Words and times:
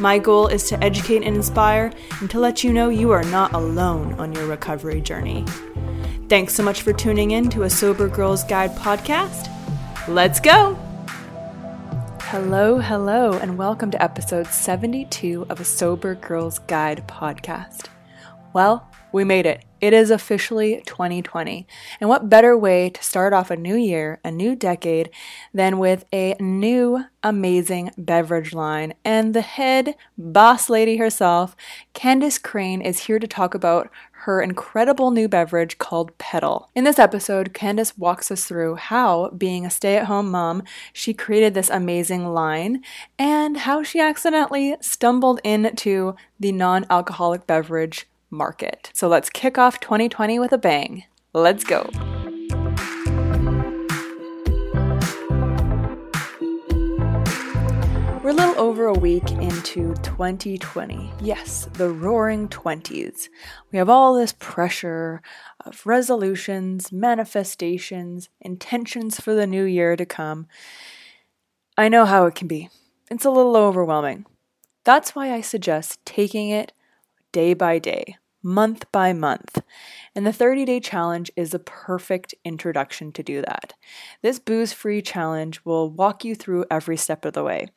My 0.00 0.18
goal 0.18 0.46
is 0.46 0.66
to 0.70 0.82
educate 0.82 1.24
and 1.24 1.36
inspire 1.36 1.92
and 2.20 2.30
to 2.30 2.40
let 2.40 2.64
you 2.64 2.72
know 2.72 2.88
you 2.88 3.10
are 3.10 3.22
not 3.24 3.52
alone 3.52 4.14
on 4.14 4.32
your 4.32 4.46
recovery 4.46 5.02
journey. 5.02 5.44
Thanks 6.30 6.54
so 6.54 6.62
much 6.62 6.80
for 6.80 6.94
tuning 6.94 7.32
in 7.32 7.50
to 7.50 7.64
a 7.64 7.70
Sober 7.70 8.08
Girls 8.08 8.42
Guide 8.44 8.74
podcast. 8.76 9.48
Let's 10.08 10.40
go! 10.40 10.74
Hello, 12.22 12.78
hello, 12.78 13.32
and 13.34 13.58
welcome 13.58 13.90
to 13.90 14.02
episode 14.02 14.46
72 14.46 15.44
of 15.50 15.60
a 15.60 15.66
Sober 15.66 16.14
Girls 16.14 16.60
Guide 16.60 17.06
podcast. 17.06 17.88
Well, 18.54 18.88
we 19.12 19.24
made 19.24 19.44
it. 19.44 19.66
It 19.80 19.94
is 19.94 20.10
officially 20.10 20.82
2020. 20.84 21.66
And 22.00 22.10
what 22.10 22.28
better 22.28 22.56
way 22.56 22.90
to 22.90 23.02
start 23.02 23.32
off 23.32 23.50
a 23.50 23.56
new 23.56 23.76
year, 23.76 24.20
a 24.22 24.30
new 24.30 24.54
decade, 24.54 25.10
than 25.54 25.78
with 25.78 26.04
a 26.12 26.34
new 26.38 27.04
amazing 27.22 27.90
beverage 27.96 28.52
line? 28.52 28.92
And 29.04 29.34
the 29.34 29.40
head 29.40 29.94
boss 30.18 30.68
lady 30.68 30.98
herself, 30.98 31.56
Candice 31.94 32.42
Crane, 32.42 32.82
is 32.82 33.00
here 33.00 33.18
to 33.18 33.26
talk 33.26 33.54
about 33.54 33.90
her 34.24 34.42
incredible 34.42 35.10
new 35.10 35.26
beverage 35.28 35.78
called 35.78 36.16
Petal. 36.18 36.68
In 36.74 36.84
this 36.84 36.98
episode, 36.98 37.54
Candice 37.54 37.96
walks 37.96 38.30
us 38.30 38.44
through 38.44 38.74
how, 38.74 39.30
being 39.30 39.64
a 39.64 39.70
stay 39.70 39.96
at 39.96 40.06
home 40.06 40.30
mom, 40.30 40.62
she 40.92 41.14
created 41.14 41.54
this 41.54 41.70
amazing 41.70 42.34
line 42.34 42.82
and 43.18 43.56
how 43.56 43.82
she 43.82 43.98
accidentally 43.98 44.76
stumbled 44.82 45.40
into 45.42 46.14
the 46.38 46.52
non 46.52 46.84
alcoholic 46.90 47.46
beverage 47.46 48.09
market. 48.30 48.90
So 48.94 49.08
let's 49.08 49.28
kick 49.28 49.58
off 49.58 49.80
2020 49.80 50.38
with 50.38 50.52
a 50.52 50.58
bang. 50.58 51.04
Let's 51.32 51.64
go. 51.64 51.88
We're 58.22 58.30
a 58.30 58.34
little 58.34 58.60
over 58.60 58.86
a 58.86 58.92
week 58.92 59.28
into 59.32 59.94
2020. 60.02 61.10
Yes, 61.20 61.68
the 61.72 61.88
roaring 61.88 62.48
20s. 62.48 63.28
We 63.72 63.78
have 63.78 63.88
all 63.88 64.14
this 64.14 64.32
pressure 64.38 65.22
of 65.64 65.84
resolutions, 65.84 66.92
manifestations, 66.92 68.28
intentions 68.40 69.18
for 69.18 69.34
the 69.34 69.46
new 69.46 69.64
year 69.64 69.96
to 69.96 70.06
come. 70.06 70.46
I 71.76 71.88
know 71.88 72.04
how 72.04 72.26
it 72.26 72.34
can 72.34 72.46
be. 72.46 72.68
It's 73.10 73.24
a 73.24 73.30
little 73.30 73.56
overwhelming. 73.56 74.26
That's 74.84 75.14
why 75.14 75.32
I 75.32 75.40
suggest 75.40 75.98
taking 76.04 76.50
it 76.50 76.72
day 77.32 77.54
by 77.54 77.78
day 77.78 78.16
month 78.42 78.90
by 78.92 79.12
month. 79.12 79.62
And 80.16 80.26
the 80.26 80.32
30 80.32 80.64
day 80.64 80.80
challenge 80.80 81.30
is 81.36 81.54
a 81.54 81.60
perfect 81.60 82.34
introduction 82.44 83.12
to 83.12 83.22
do 83.22 83.42
that. 83.42 83.74
This 84.22 84.40
booze 84.40 84.72
free 84.72 85.02
challenge 85.02 85.64
will 85.64 85.88
walk 85.88 86.24
you 86.24 86.34
through 86.34 86.64
every 86.68 86.96
step 86.96 87.24
of 87.24 87.32
the 87.32 87.44
way 87.44 87.68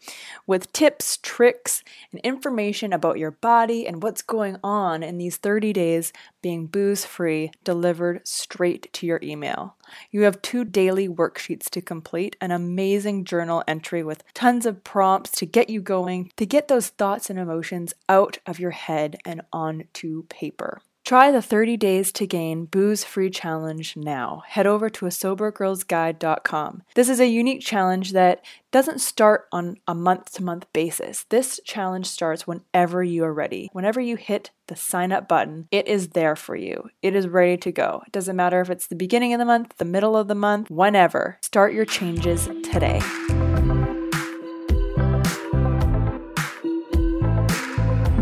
with 0.48 0.74
tips, 0.74 1.18
tricks, 1.18 1.84
and 2.12 2.20
information 2.22 2.92
about 2.92 3.20
your 3.20 3.30
body 3.30 3.86
and 3.86 4.02
what's 4.02 4.24
going 4.24 4.58
on 4.64 5.04
in 5.04 5.20
these 5.20 5.38
30 5.38 5.74
days 5.74 6.12
being 6.42 6.66
booze 6.66 7.06
free 7.06 7.52
delivered 7.64 8.28
straight 8.28 8.92
to 8.94 9.06
your 9.06 9.20
email. 9.22 9.76
You 10.10 10.24
have 10.24 10.42
two 10.42 10.66
daily 10.66 11.08
worksheets 11.08 11.70
to 11.70 11.82
complete, 11.82 12.36
an 12.42 12.50
amazing 12.50 13.26
journal 13.26 13.64
entry 13.68 14.02
with 14.02 14.24
tons 14.34 14.66
of 14.66 14.84
prompts 14.84 15.30
to 15.32 15.46
get 15.46 15.70
you 15.70 15.82
going, 15.82 16.32
to 16.38 16.48
get 16.48 16.68
those 16.68 16.88
thoughts 16.88 17.30
and 17.30 17.38
emotions 17.38 17.94
out 18.10 18.40
of 18.48 18.60
your 18.60 18.72
head 18.72 19.18
and 19.24 19.44
onto 19.54 20.24
paper. 20.24 20.82
Try 21.03 21.31
the 21.31 21.41
30 21.41 21.75
Days 21.75 22.14
to 22.14 22.25
Gain 22.25 22.64
Booze 22.64 23.03
Free 23.03 23.30
Challenge 23.30 23.97
now. 23.97 24.41
Head 24.47 24.66
over 24.66 24.90
to 24.91 25.06
a 25.06 25.09
sobergirlsguide.com. 25.09 26.84
This 26.96 27.09
is 27.09 27.19
a 27.19 27.28
unique 27.28 27.59
challenge 27.59 28.14
that 28.14 28.41
doesn't 28.72 29.02
start 29.02 29.50
on 29.52 29.75
a 29.86 29.94
month 29.94 30.31
to 30.36 30.44
month 30.44 30.66
basis. 30.72 31.25
This 31.28 31.59
challenge 31.66 32.06
starts 32.06 32.47
whenever 32.47 33.03
you 33.03 33.25
are 33.25 33.34
ready. 33.34 33.69
Whenever 33.74 34.00
you 34.00 34.16
hit 34.16 34.52
the 34.68 34.78
sign 34.78 35.12
up 35.12 35.28
button, 35.28 35.68
it 35.72 35.90
is 35.90 36.09
there 36.09 36.38
for 36.38 36.56
you. 36.56 36.90
It 37.02 37.18
is 37.18 37.28
ready 37.28 37.58
to 37.58 37.72
go. 37.74 38.02
It 38.08 38.14
doesn't 38.14 38.38
matter 38.38 38.62
if 38.62 38.70
it's 38.70 38.88
the 38.88 38.96
beginning 38.96 39.34
of 39.34 39.40
the 39.40 39.46
month, 39.46 39.75
the 39.80 39.84
middle 39.84 40.16
of 40.16 40.30
the 40.30 40.35
month, 40.35 40.72
whenever. 40.72 41.38
Start 41.41 41.74
your 41.74 41.84
changes 41.84 42.47
today. 42.72 43.00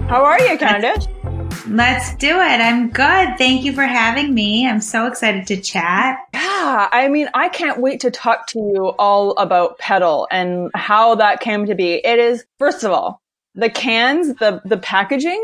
How 0.10 0.26
are 0.26 0.42
you, 0.42 0.58
Candice? 0.58 1.31
Let's 1.72 2.14
do 2.16 2.28
it. 2.28 2.60
I'm 2.60 2.90
good. 2.90 3.38
Thank 3.38 3.64
you 3.64 3.72
for 3.72 3.84
having 3.84 4.34
me. 4.34 4.68
I'm 4.68 4.82
so 4.82 5.08
excited 5.08 5.48
to 5.48 5.62
chat. 5.62 6.18
Yeah, 6.34 6.90
I 6.92 7.08
mean, 7.08 7.30
I 7.34 7.48
can't 7.48 7.80
wait 7.80 8.02
to 8.02 8.12
talk 8.12 8.48
to 8.48 8.60
you 8.60 8.88
all 9.00 9.32
about 9.38 9.80
Petal 9.80 10.28
and 10.30 10.70
how 10.76 11.16
that 11.16 11.40
came 11.40 11.68
to 11.68 11.76
be. 11.76 11.94
It 11.94 12.20
is, 12.20 12.44
first 12.60 12.84
of 12.84 12.92
all, 12.92 13.22
the 13.56 13.70
cans, 13.70 14.36
the 14.36 14.62
the 14.66 14.78
packaging 14.78 15.42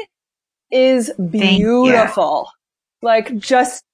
is 0.70 1.12
beautiful. 1.14 2.50
Like 3.02 3.38
just 3.38 3.86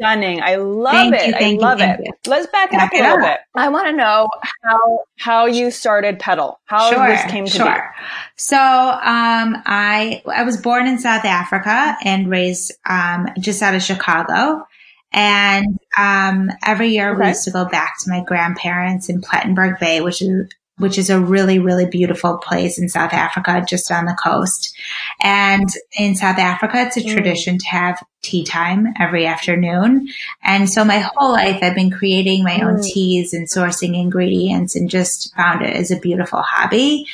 stunning. 0.00 0.42
I 0.42 0.56
love 0.56 1.10
thank 1.12 1.14
it. 1.14 1.40
You, 1.40 1.58
I 1.58 1.60
love 1.60 1.78
you, 1.78 1.86
it. 1.86 2.00
You. 2.02 2.12
Let's 2.26 2.48
back 2.48 2.72
it 2.72 2.80
up 2.80 2.92
a 2.92 2.96
little 2.96 3.18
bit. 3.18 3.38
I 3.54 3.68
want 3.68 3.86
to 3.86 3.92
know 3.92 4.28
how 4.62 5.00
how 5.16 5.46
you 5.46 5.70
started 5.70 6.18
Petal, 6.18 6.60
How 6.64 6.90
sure, 6.90 7.06
this 7.06 7.24
came 7.30 7.44
to 7.46 7.50
sure. 7.50 7.64
be. 7.64 8.04
So, 8.36 8.56
um, 8.56 9.62
I 9.66 10.22
I 10.26 10.42
was 10.42 10.56
born 10.56 10.86
in 10.86 10.98
South 10.98 11.24
Africa 11.24 11.96
and 12.04 12.30
raised 12.30 12.72
um, 12.88 13.28
just 13.38 13.62
out 13.62 13.74
of 13.74 13.82
Chicago. 13.82 14.66
And 15.10 15.78
um, 15.96 16.50
every 16.62 16.88
year 16.88 17.12
okay. 17.12 17.20
we 17.20 17.28
used 17.28 17.44
to 17.44 17.50
go 17.50 17.64
back 17.64 17.94
to 18.00 18.10
my 18.10 18.22
grandparents 18.22 19.08
in 19.08 19.22
Plettenberg 19.22 19.80
Bay, 19.80 20.02
which 20.02 20.20
is 20.20 20.48
which 20.78 20.98
is 20.98 21.10
a 21.10 21.20
really, 21.20 21.58
really 21.58 21.86
beautiful 21.86 22.38
place 22.38 22.78
in 22.78 22.88
South 22.88 23.12
Africa, 23.12 23.64
just 23.68 23.90
on 23.90 24.06
the 24.06 24.14
coast. 24.22 24.76
And 25.22 25.68
in 25.96 26.14
South 26.14 26.38
Africa, 26.38 26.82
it's 26.82 26.96
a 26.96 27.00
mm. 27.00 27.12
tradition 27.12 27.58
to 27.58 27.66
have 27.66 28.02
tea 28.22 28.44
time 28.44 28.94
every 28.98 29.26
afternoon. 29.26 30.08
And 30.42 30.68
so 30.68 30.84
my 30.84 30.98
whole 30.98 31.32
life, 31.32 31.58
I've 31.62 31.74
been 31.74 31.90
creating 31.90 32.44
my 32.44 32.58
mm. 32.58 32.64
own 32.64 32.82
teas 32.82 33.32
and 33.32 33.46
sourcing 33.46 34.00
ingredients 34.00 34.74
and 34.74 34.88
just 34.88 35.34
found 35.34 35.62
it 35.62 35.76
as 35.76 35.90
a 35.90 36.00
beautiful 36.00 36.42
hobby. 36.42 37.06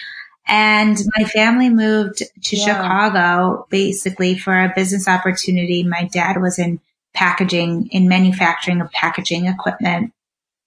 And 0.47 0.99
my 1.17 1.25
family 1.25 1.71
moved 1.71 2.19
to 2.19 2.57
yeah. 2.57 2.65
Chicago 2.65 3.67
basically 3.71 4.37
for 4.37 4.53
a 4.53 4.73
business 4.75 5.09
opportunity. 5.09 5.83
My 5.85 6.09
dad 6.13 6.41
was 6.41 6.59
in 6.59 6.81
packaging, 7.15 7.89
in 7.89 8.09
manufacturing 8.09 8.81
of 8.81 8.91
packaging 8.91 9.47
equipment. 9.47 10.13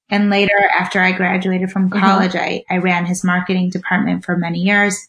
And 0.10 0.30
later, 0.30 0.58
after 0.78 1.02
I 1.02 1.12
graduated 1.12 1.72
from 1.72 1.90
mm-hmm. 1.90 2.00
college, 2.00 2.32
mm-hmm. 2.32 2.62
I, 2.70 2.76
I 2.76 2.78
ran 2.78 3.06
his 3.06 3.24
marketing 3.24 3.70
department 3.70 4.26
for 4.26 4.38
many 4.38 4.60
years. 4.60 5.08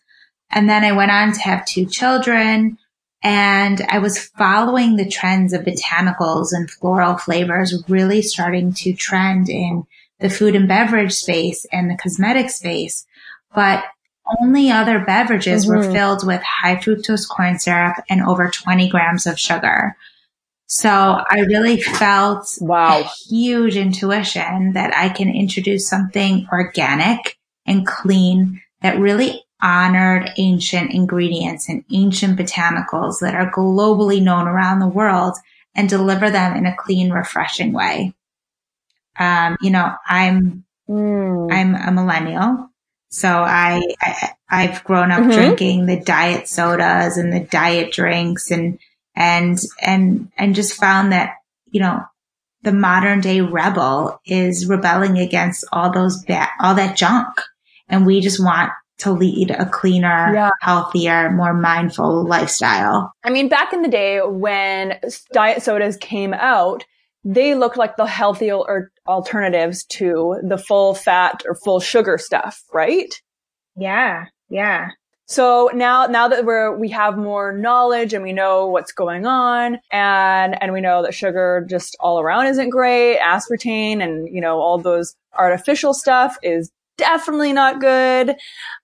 And 0.50 0.68
then 0.68 0.84
I 0.84 0.92
went 0.92 1.10
on 1.10 1.32
to 1.32 1.40
have 1.40 1.66
two 1.66 1.86
children. 1.86 2.78
And 3.22 3.80
I 3.88 3.98
was 3.98 4.18
following 4.18 4.96
the 4.96 5.08
trends 5.08 5.52
of 5.52 5.62
botanicals 5.62 6.48
and 6.52 6.70
floral 6.70 7.16
flavors 7.16 7.82
really 7.88 8.22
starting 8.22 8.72
to 8.74 8.92
trend 8.92 9.48
in 9.48 9.86
the 10.20 10.30
food 10.30 10.54
and 10.54 10.68
beverage 10.68 11.12
space 11.12 11.66
and 11.72 11.90
the 11.90 11.96
cosmetic 11.96 12.50
space. 12.50 13.06
But 13.54 13.84
only 14.40 14.70
other 14.70 15.00
beverages 15.00 15.66
mm-hmm. 15.66 15.76
were 15.76 15.92
filled 15.92 16.26
with 16.26 16.42
high 16.42 16.76
fructose 16.76 17.28
corn 17.28 17.58
syrup 17.58 17.96
and 18.08 18.22
over 18.22 18.48
20 18.48 18.88
grams 18.88 19.26
of 19.26 19.38
sugar. 19.38 19.96
So 20.70 20.90
I 20.90 21.40
really 21.48 21.80
felt 21.80 22.58
wow. 22.60 23.00
a 23.00 23.02
huge 23.02 23.74
intuition 23.74 24.74
that 24.74 24.94
I 24.94 25.08
can 25.08 25.34
introduce 25.34 25.88
something 25.88 26.46
organic 26.52 27.38
and 27.66 27.86
clean 27.86 28.60
that 28.82 28.98
really 28.98 29.44
honored 29.62 30.30
ancient 30.36 30.92
ingredients 30.92 31.70
and 31.70 31.84
ancient 31.90 32.38
botanicals 32.38 33.20
that 33.20 33.34
are 33.34 33.50
globally 33.50 34.22
known 34.22 34.46
around 34.46 34.80
the 34.80 34.86
world 34.86 35.38
and 35.74 35.88
deliver 35.88 36.30
them 36.30 36.54
in 36.54 36.66
a 36.66 36.76
clean, 36.76 37.10
refreshing 37.10 37.72
way. 37.72 38.12
Um, 39.18 39.56
you 39.62 39.70
know, 39.70 39.94
I'm, 40.06 40.66
mm. 40.86 41.50
I'm 41.50 41.74
a 41.74 41.92
millennial. 41.92 42.68
So 43.08 43.26
I, 43.28 43.82
I 44.50 44.64
have 44.64 44.84
grown 44.84 45.10
up 45.12 45.20
mm-hmm. 45.20 45.30
drinking 45.30 45.86
the 45.86 45.98
diet 45.98 46.46
sodas 46.46 47.16
and 47.16 47.32
the 47.32 47.40
diet 47.40 47.90
drinks 47.90 48.50
and, 48.50 48.78
and, 49.18 49.58
and, 49.82 50.30
and 50.38 50.54
just 50.54 50.74
found 50.74 51.12
that, 51.12 51.34
you 51.70 51.80
know, 51.80 52.00
the 52.62 52.72
modern 52.72 53.20
day 53.20 53.40
rebel 53.40 54.20
is 54.24 54.66
rebelling 54.66 55.18
against 55.18 55.64
all 55.72 55.92
those 55.92 56.22
bad, 56.24 56.48
all 56.60 56.76
that 56.76 56.96
junk. 56.96 57.28
And 57.88 58.06
we 58.06 58.20
just 58.20 58.42
want 58.42 58.70
to 58.98 59.12
lead 59.12 59.50
a 59.50 59.68
cleaner, 59.68 60.32
yeah. 60.34 60.50
healthier, 60.60 61.30
more 61.30 61.54
mindful 61.54 62.26
lifestyle. 62.26 63.12
I 63.24 63.30
mean, 63.30 63.48
back 63.48 63.72
in 63.72 63.82
the 63.82 63.88
day 63.88 64.20
when 64.24 65.00
diet 65.32 65.62
sodas 65.62 65.96
came 65.96 66.32
out, 66.34 66.84
they 67.24 67.54
looked 67.54 67.76
like 67.76 67.96
the 67.96 68.06
healthier 68.06 68.58
er, 68.58 68.92
alternatives 69.06 69.84
to 69.84 70.40
the 70.42 70.58
full 70.58 70.94
fat 70.94 71.42
or 71.46 71.56
full 71.56 71.80
sugar 71.80 72.18
stuff, 72.18 72.62
right? 72.72 73.12
Yeah. 73.76 74.26
Yeah. 74.48 74.88
So 75.28 75.70
now, 75.74 76.06
now 76.06 76.28
that 76.28 76.46
we're, 76.46 76.74
we 76.74 76.88
have 76.88 77.18
more 77.18 77.52
knowledge 77.52 78.14
and 78.14 78.24
we 78.24 78.32
know 78.32 78.66
what's 78.66 78.92
going 78.92 79.26
on 79.26 79.78
and, 79.90 80.62
and 80.62 80.72
we 80.72 80.80
know 80.80 81.02
that 81.02 81.12
sugar 81.12 81.66
just 81.68 81.96
all 82.00 82.18
around 82.18 82.46
isn't 82.46 82.70
great, 82.70 83.18
aspartame 83.18 84.02
and, 84.02 84.34
you 84.34 84.40
know, 84.40 84.58
all 84.58 84.78
those 84.78 85.14
artificial 85.36 85.92
stuff 85.92 86.38
is 86.42 86.70
definitely 86.96 87.52
not 87.52 87.78
good. 87.78 88.28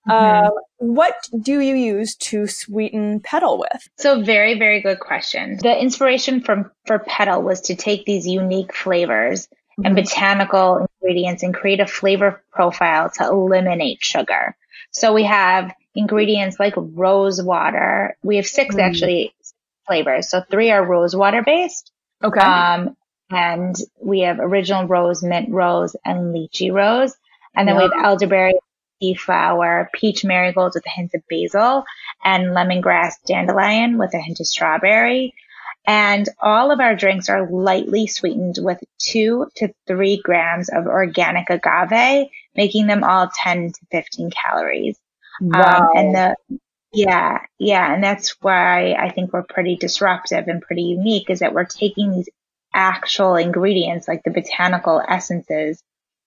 Mm-hmm. 0.07 0.11
Uh, 0.11 0.49
what 0.77 1.27
do 1.41 1.59
you 1.59 1.75
use 1.75 2.15
to 2.17 2.45
sweeten 2.45 3.21
Petal 3.21 3.57
with? 3.57 3.89
So 3.97 4.21
very, 4.21 4.57
very 4.59 4.81
good 4.81 4.99
question. 4.99 5.57
The 5.61 5.75
inspiration 5.75 6.41
from 6.41 6.69
for 6.85 6.99
Petal 6.99 7.41
was 7.41 7.61
to 7.61 7.75
take 7.75 8.05
these 8.05 8.27
unique 8.27 8.73
flavors 8.73 9.47
mm-hmm. 9.47 9.85
and 9.87 9.95
botanical 9.95 10.87
ingredients 11.01 11.41
and 11.41 11.55
create 11.55 11.79
a 11.79 11.87
flavor 11.87 12.43
profile 12.51 13.09
to 13.15 13.23
eliminate 13.27 14.03
sugar. 14.03 14.55
So 14.95 15.11
we 15.11 15.23
have 15.23 15.73
ingredients 15.93 16.57
like 16.57 16.73
rose 16.77 17.41
water. 17.43 18.15
We 18.23 18.37
have 18.37 18.47
6 18.47 18.75
mm-hmm. 18.75 18.79
actually 18.79 19.35
flavors. 19.85 20.29
So 20.29 20.41
three 20.49 20.71
are 20.71 20.83
rose 20.83 21.13
water 21.13 21.43
based. 21.45 21.91
Okay. 22.23 22.39
Um, 22.39 22.95
and 23.29 23.75
we 24.01 24.21
have 24.21 24.39
original 24.39 24.87
rose, 24.87 25.21
mint 25.21 25.49
rose, 25.49 25.97
and 26.05 26.33
lychee 26.33 26.71
rose. 26.71 27.13
And 27.53 27.67
then 27.67 27.75
we 27.75 27.83
have 27.83 27.91
elderberry, 28.03 28.53
tea 29.01 29.15
flower, 29.15 29.89
peach 29.93 30.23
marigolds 30.23 30.75
with 30.75 30.85
a 30.85 30.89
hint 30.89 31.11
of 31.13 31.23
basil, 31.29 31.83
and 32.23 32.55
lemongrass 32.55 33.15
dandelion 33.27 33.97
with 33.97 34.13
a 34.13 34.19
hint 34.19 34.39
of 34.39 34.47
strawberry. 34.47 35.33
And 35.85 36.27
all 36.41 36.71
of 36.71 36.79
our 36.79 36.95
drinks 36.95 37.27
are 37.27 37.49
lightly 37.49 38.07
sweetened 38.07 38.55
with 38.59 38.79
two 38.97 39.47
to 39.57 39.73
three 39.87 40.21
grams 40.23 40.69
of 40.69 40.87
organic 40.87 41.49
agave, 41.49 42.29
making 42.55 42.87
them 42.87 43.03
all 43.03 43.29
10 43.43 43.71
to 43.71 43.79
15 43.91 44.31
calories. 44.31 44.97
Wow. 45.41 45.61
Um, 45.61 45.89
and 45.95 46.15
the, 46.15 46.35
yeah, 46.93 47.39
yeah. 47.59 47.93
And 47.93 48.03
that's 48.03 48.35
why 48.41 48.93
I 48.93 49.11
think 49.11 49.33
we're 49.33 49.43
pretty 49.43 49.75
disruptive 49.75 50.47
and 50.47 50.61
pretty 50.61 50.83
unique 50.83 51.29
is 51.29 51.39
that 51.39 51.53
we're 51.53 51.65
taking 51.65 52.11
these 52.11 52.29
actual 52.73 53.35
ingredients 53.35 54.07
like 54.07 54.23
the 54.23 54.31
botanical 54.31 55.01
essences 55.05 55.81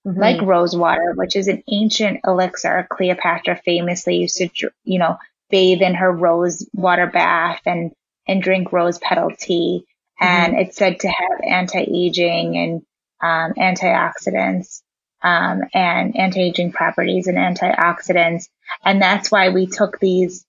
mm-hmm. 0.05 0.19
like 0.19 0.41
rose 0.41 0.75
water, 0.75 1.13
which 1.15 1.35
is 1.35 1.47
an 1.47 1.63
ancient 1.71 2.21
elixir. 2.25 2.87
Cleopatra 2.91 3.61
famously 3.63 4.17
used 4.17 4.37
to, 4.37 4.71
you 4.83 4.99
know, 4.99 5.17
bathe 5.49 5.81
in 5.81 5.95
her 5.95 6.11
rose 6.11 6.67
water 6.73 7.07
bath 7.07 7.61
and, 7.65 7.91
and 8.27 8.41
drink 8.41 8.71
rose 8.71 8.97
petal 8.99 9.31
tea. 9.37 9.85
Mm-hmm. 10.21 10.25
And 10.25 10.59
it's 10.59 10.77
said 10.77 10.99
to 11.01 11.07
have 11.07 11.41
anti-aging 11.47 12.57
and, 12.57 12.81
um, 13.21 13.53
antioxidants, 13.53 14.81
um, 15.21 15.63
and 15.73 16.17
anti-aging 16.17 16.71
properties 16.71 17.27
and 17.27 17.37
antioxidants. 17.37 18.49
And 18.83 19.01
that's 19.01 19.31
why 19.31 19.49
we 19.49 19.67
took 19.67 19.99
these, 19.99 20.45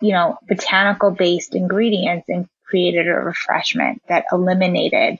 you 0.00 0.12
know, 0.12 0.38
botanical 0.46 1.10
based 1.10 1.54
ingredients 1.54 2.28
and 2.28 2.48
created 2.64 3.08
a 3.08 3.12
refreshment 3.12 4.02
that 4.08 4.26
eliminated 4.32 5.18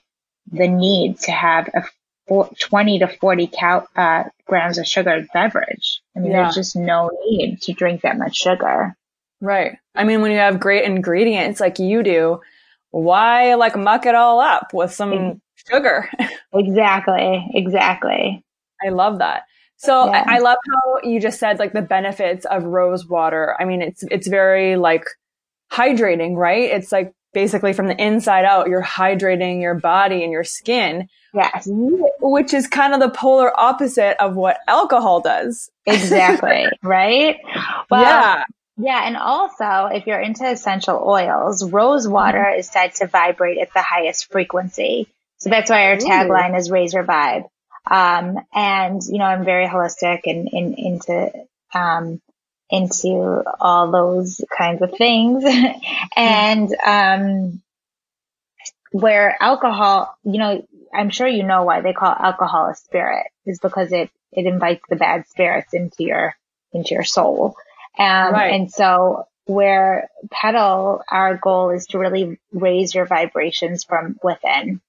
the 0.50 0.68
need 0.68 1.18
to 1.20 1.32
have 1.32 1.68
a 1.68 1.84
20 2.28 3.00
to 3.00 3.08
40 3.08 3.46
cal- 3.48 3.88
uh, 3.96 4.24
grams 4.46 4.78
of 4.78 4.86
sugar 4.86 5.26
beverage. 5.32 6.00
I 6.16 6.20
mean, 6.20 6.32
yeah. 6.32 6.42
there's 6.42 6.54
just 6.54 6.76
no 6.76 7.10
need 7.26 7.60
to 7.62 7.72
drink 7.72 8.02
that 8.02 8.18
much 8.18 8.36
sugar. 8.36 8.96
Right. 9.40 9.78
I 9.94 10.04
mean, 10.04 10.22
when 10.22 10.30
you 10.30 10.38
have 10.38 10.60
great 10.60 10.84
ingredients 10.84 11.60
like 11.60 11.78
you 11.78 12.02
do, 12.02 12.40
why 12.90 13.54
like 13.54 13.76
muck 13.76 14.06
it 14.06 14.14
all 14.14 14.40
up 14.40 14.72
with 14.72 14.92
some 14.92 15.40
sugar? 15.68 16.08
exactly. 16.54 17.50
Exactly. 17.54 18.43
I 18.84 18.90
love 18.90 19.18
that. 19.18 19.44
So 19.76 20.06
yeah. 20.06 20.24
I, 20.26 20.36
I 20.36 20.38
love 20.38 20.58
how 20.72 21.08
you 21.08 21.20
just 21.20 21.38
said 21.38 21.58
like 21.58 21.72
the 21.72 21.82
benefits 21.82 22.46
of 22.46 22.64
rose 22.64 23.06
water. 23.06 23.56
I 23.58 23.64
mean, 23.64 23.82
it's, 23.82 24.04
it's 24.10 24.28
very 24.28 24.76
like 24.76 25.04
hydrating, 25.72 26.36
right? 26.36 26.70
It's 26.70 26.92
like 26.92 27.12
basically 27.34 27.72
from 27.72 27.88
the 27.88 28.02
inside 28.02 28.44
out, 28.44 28.68
you're 28.68 28.82
hydrating 28.82 29.60
your 29.60 29.74
body 29.74 30.22
and 30.22 30.32
your 30.32 30.44
skin. 30.44 31.08
Yes. 31.34 31.68
Which 31.68 32.54
is 32.54 32.66
kind 32.66 32.94
of 32.94 33.00
the 33.00 33.10
polar 33.10 33.52
opposite 33.58 34.22
of 34.22 34.36
what 34.36 34.58
alcohol 34.68 35.20
does. 35.20 35.68
Exactly. 35.84 36.66
right? 36.82 37.36
Well, 37.90 38.02
yeah. 38.02 38.44
Yeah. 38.76 39.06
And 39.06 39.16
also, 39.16 39.86
if 39.92 40.06
you're 40.06 40.20
into 40.20 40.48
essential 40.48 41.02
oils, 41.04 41.68
rose 41.68 42.08
water 42.08 42.38
mm-hmm. 42.38 42.60
is 42.60 42.70
said 42.70 42.94
to 42.96 43.06
vibrate 43.08 43.58
at 43.58 43.72
the 43.74 43.82
highest 43.82 44.30
frequency. 44.30 45.08
So 45.38 45.50
that's 45.50 45.68
why 45.68 45.88
our 45.88 45.96
tagline 45.96 46.56
is 46.56 46.70
Raise 46.70 46.94
Your 46.94 47.04
Vibe. 47.04 47.44
Um, 47.90 48.38
and, 48.54 49.02
you 49.06 49.18
know, 49.18 49.24
I'm 49.24 49.44
very 49.44 49.66
holistic 49.66 50.20
and 50.24 50.48
in, 50.48 50.74
into, 50.74 51.32
um, 51.74 52.20
into 52.70 53.42
all 53.60 53.90
those 53.90 54.40
kinds 54.56 54.82
of 54.82 54.92
things. 54.96 55.44
and, 56.16 56.74
um, 56.86 57.62
where 58.92 59.36
alcohol, 59.40 60.16
you 60.24 60.38
know, 60.38 60.66
I'm 60.94 61.10
sure 61.10 61.26
you 61.26 61.42
know 61.42 61.64
why 61.64 61.80
they 61.80 61.92
call 61.92 62.14
alcohol 62.18 62.70
a 62.70 62.74
spirit 62.74 63.26
is 63.44 63.58
because 63.58 63.92
it, 63.92 64.10
it 64.32 64.46
invites 64.46 64.84
the 64.88 64.96
bad 64.96 65.26
spirits 65.28 65.74
into 65.74 66.04
your, 66.04 66.34
into 66.72 66.94
your 66.94 67.04
soul. 67.04 67.56
Um, 67.98 68.32
right. 68.32 68.54
and 68.54 68.70
so 68.70 69.26
where 69.46 70.08
Petal, 70.30 71.02
our 71.10 71.36
goal 71.36 71.70
is 71.70 71.86
to 71.88 71.98
really 71.98 72.38
raise 72.52 72.94
your 72.94 73.06
vibrations 73.06 73.84
from 73.84 74.16
within. 74.22 74.80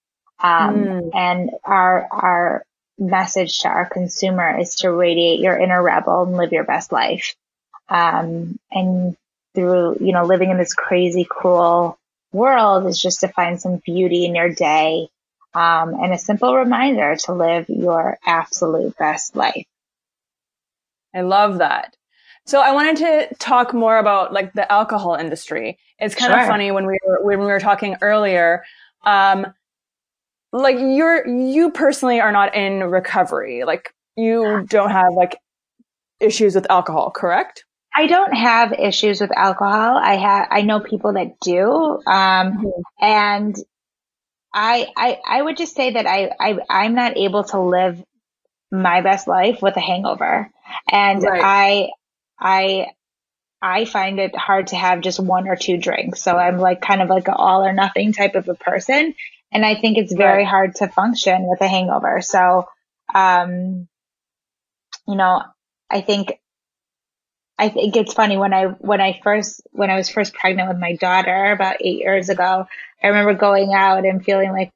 Um, 0.41 0.75
mm. 0.75 1.09
and 1.13 1.51
our, 1.63 2.07
our 2.11 2.65
message 2.97 3.59
to 3.59 3.67
our 3.67 3.87
consumer 3.87 4.59
is 4.59 4.75
to 4.75 4.91
radiate 4.91 5.39
your 5.39 5.57
inner 5.57 5.81
rebel 5.81 6.23
and 6.23 6.37
live 6.37 6.51
your 6.51 6.63
best 6.63 6.91
life. 6.91 7.35
Um, 7.89 8.57
and 8.71 9.15
through, 9.53 9.97
you 9.99 10.11
know, 10.11 10.25
living 10.25 10.49
in 10.49 10.57
this 10.57 10.73
crazy, 10.73 11.25
cruel 11.29 11.97
world 12.31 12.85
is 12.85 13.01
just 13.01 13.21
to 13.21 13.27
find 13.27 13.59
some 13.59 13.81
beauty 13.85 14.25
in 14.25 14.35
your 14.35 14.49
day. 14.49 15.07
Um, 15.53 15.93
and 15.93 16.13
a 16.13 16.17
simple 16.17 16.53
reminder 16.53 17.15
to 17.15 17.33
live 17.33 17.69
your 17.69 18.17
absolute 18.25 18.97
best 18.97 19.35
life. 19.35 19.65
I 21.13 21.21
love 21.21 21.59
that. 21.59 21.95
So 22.45 22.59
I 22.59 22.73
wanted 22.73 22.97
to 22.97 23.35
talk 23.35 23.73
more 23.73 23.97
about 23.97 24.33
like 24.33 24.53
the 24.53 24.69
alcohol 24.71 25.15
industry. 25.15 25.79
It's 25.97 26.13
kind 26.13 26.31
sure. 26.31 26.41
of 26.41 26.47
funny 26.47 26.71
when 26.71 26.85
we 26.85 26.99
were 27.05 27.23
when 27.23 27.39
we 27.39 27.45
were 27.45 27.59
talking 27.59 27.95
earlier. 28.01 28.63
Um, 29.03 29.47
like 30.55 30.77
you're 30.79 31.27
you 31.27 31.71
personally 31.71 32.21
are 32.21 32.31
not 32.31 32.55
in 32.55 32.83
recovery. 32.83 33.63
Like 33.65 33.93
you 34.15 34.65
don't 34.69 34.91
have 34.91 35.13
like 35.13 35.37
issues 36.19 36.55
with 36.55 36.69
alcohol, 36.69 37.11
correct? 37.11 37.65
I 37.93 38.07
don't 38.07 38.33
have 38.33 38.73
issues 38.73 39.21
with 39.21 39.31
alcohol. 39.35 39.97
I 39.97 40.15
have, 40.15 40.47
I 40.51 40.61
know 40.61 40.81
people 40.81 41.13
that 41.13 41.39
do. 41.39 41.71
Um, 41.71 42.01
mm-hmm. 42.05 42.69
and 43.01 43.55
I, 44.53 44.87
I, 44.97 45.19
I 45.25 45.41
would 45.41 45.55
just 45.55 45.75
say 45.75 45.91
that 45.91 46.05
I, 46.05 46.31
I, 46.39 46.57
I'm 46.69 46.95
not 46.95 47.17
able 47.17 47.45
to 47.45 47.59
live 47.59 48.03
my 48.69 49.01
best 49.01 49.27
life 49.27 49.61
with 49.61 49.77
a 49.77 49.81
hangover. 49.81 50.51
And 50.91 51.23
right. 51.23 51.41
I, 51.41 51.89
I, 52.37 52.87
I 53.61 53.85
find 53.85 54.19
it 54.19 54.35
hard 54.35 54.67
to 54.67 54.75
have 54.75 54.99
just 54.99 55.19
one 55.19 55.47
or 55.47 55.55
two 55.55 55.77
drinks. 55.77 56.21
So 56.21 56.37
I'm 56.37 56.57
like 56.57 56.81
kind 56.81 57.01
of 57.01 57.09
like 57.09 57.29
an 57.29 57.35
all 57.37 57.65
or 57.65 57.71
nothing 57.71 58.11
type 58.11 58.35
of 58.35 58.49
a 58.49 58.55
person. 58.55 59.15
And 59.51 59.65
I 59.65 59.75
think 59.75 59.97
it's 59.97 60.13
very 60.13 60.39
right. 60.39 60.47
hard 60.47 60.75
to 60.75 60.87
function 60.87 61.47
with 61.47 61.61
a 61.61 61.67
hangover. 61.67 62.21
So, 62.21 62.67
um, 63.13 63.87
you 65.07 65.15
know, 65.15 65.43
I 65.89 66.01
think, 66.01 66.39
I 67.57 67.69
think 67.69 67.95
it's 67.95 68.13
funny 68.13 68.37
when 68.37 68.53
I, 68.53 68.65
when 68.65 68.99
I 68.99 69.19
first, 69.23 69.61
when 69.71 69.89
I 69.89 69.95
was 69.95 70.09
first 70.09 70.33
pregnant 70.33 70.67
with 70.67 70.77
my 70.79 70.95
daughter 70.95 71.51
about 71.51 71.77
eight 71.79 71.99
years 71.99 72.29
ago, 72.29 72.67
I 73.01 73.07
remember 73.07 73.33
going 73.33 73.73
out 73.73 74.05
and 74.05 74.23
feeling 74.23 74.51
like, 74.51 74.73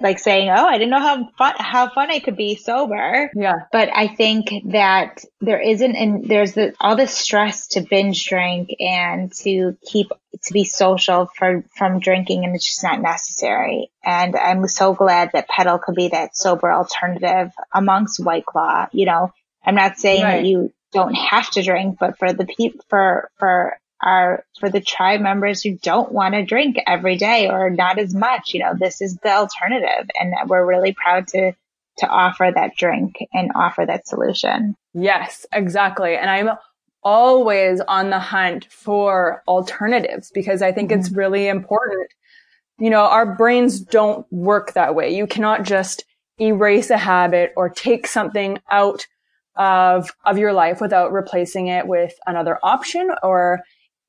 like 0.00 0.18
saying, 0.18 0.50
"Oh, 0.50 0.66
I 0.66 0.78
didn't 0.78 0.90
know 0.90 1.00
how 1.00 1.28
fun 1.38 1.54
how 1.58 1.88
fun 1.88 2.10
I 2.10 2.18
could 2.20 2.36
be 2.36 2.56
sober." 2.56 3.30
Yeah. 3.34 3.60
But 3.70 3.88
I 3.94 4.08
think 4.08 4.50
that 4.72 5.24
there 5.40 5.60
isn't, 5.60 5.96
and 5.96 6.28
there's 6.28 6.52
the, 6.52 6.74
all 6.80 6.96
this 6.96 7.16
stress 7.16 7.68
to 7.68 7.80
binge 7.80 8.26
drink 8.26 8.70
and 8.80 9.32
to 9.42 9.76
keep 9.82 10.08
to 10.42 10.52
be 10.52 10.64
social 10.64 11.28
for 11.36 11.64
from 11.76 12.00
drinking, 12.00 12.44
and 12.44 12.54
it's 12.54 12.66
just 12.66 12.82
not 12.82 13.00
necessary. 13.00 13.90
And 14.04 14.36
I'm 14.36 14.66
so 14.66 14.94
glad 14.94 15.30
that 15.32 15.48
Petal 15.48 15.78
could 15.78 15.94
be 15.94 16.08
that 16.08 16.36
sober 16.36 16.72
alternative 16.72 17.52
amongst 17.72 18.24
White 18.24 18.46
Claw. 18.46 18.86
You 18.92 19.06
know, 19.06 19.32
I'm 19.64 19.76
not 19.76 19.98
saying 19.98 20.22
right. 20.22 20.42
that 20.42 20.46
you 20.46 20.72
don't 20.92 21.14
have 21.14 21.50
to 21.52 21.62
drink, 21.62 21.98
but 21.98 22.18
for 22.18 22.32
the 22.32 22.46
people 22.46 22.84
for 22.88 23.30
for 23.38 23.78
are 24.02 24.44
for 24.58 24.68
the 24.68 24.80
tribe 24.80 25.20
members 25.20 25.62
who 25.62 25.76
don't 25.78 26.12
want 26.12 26.34
to 26.34 26.44
drink 26.44 26.76
every 26.86 27.16
day 27.16 27.48
or 27.48 27.70
not 27.70 27.98
as 27.98 28.14
much. 28.14 28.52
You 28.52 28.60
know, 28.60 28.74
this 28.78 29.00
is 29.00 29.16
the 29.16 29.32
alternative 29.32 30.08
and 30.18 30.34
we're 30.48 30.66
really 30.66 30.92
proud 30.92 31.28
to, 31.28 31.52
to 31.98 32.06
offer 32.06 32.50
that 32.54 32.76
drink 32.76 33.16
and 33.32 33.52
offer 33.54 33.86
that 33.86 34.08
solution. 34.08 34.74
Yes, 34.92 35.46
exactly. 35.52 36.16
And 36.16 36.28
I'm 36.28 36.50
always 37.04 37.80
on 37.80 38.10
the 38.10 38.18
hunt 38.18 38.66
for 38.70 39.42
alternatives 39.46 40.30
because 40.32 40.62
I 40.62 40.72
think 40.72 40.90
mm-hmm. 40.90 41.00
it's 41.00 41.10
really 41.10 41.48
important. 41.48 42.08
You 42.78 42.90
know, 42.90 43.02
our 43.02 43.36
brains 43.36 43.80
don't 43.80 44.26
work 44.32 44.72
that 44.72 44.94
way. 44.94 45.14
You 45.14 45.26
cannot 45.26 45.62
just 45.62 46.04
erase 46.40 46.90
a 46.90 46.98
habit 46.98 47.52
or 47.56 47.68
take 47.68 48.06
something 48.06 48.58
out 48.70 49.06
of 49.56 50.10
of 50.24 50.38
your 50.38 50.52
life 50.52 50.80
without 50.80 51.12
replacing 51.12 51.66
it 51.66 51.86
with 51.86 52.14
another 52.26 52.58
option 52.62 53.10
or 53.22 53.60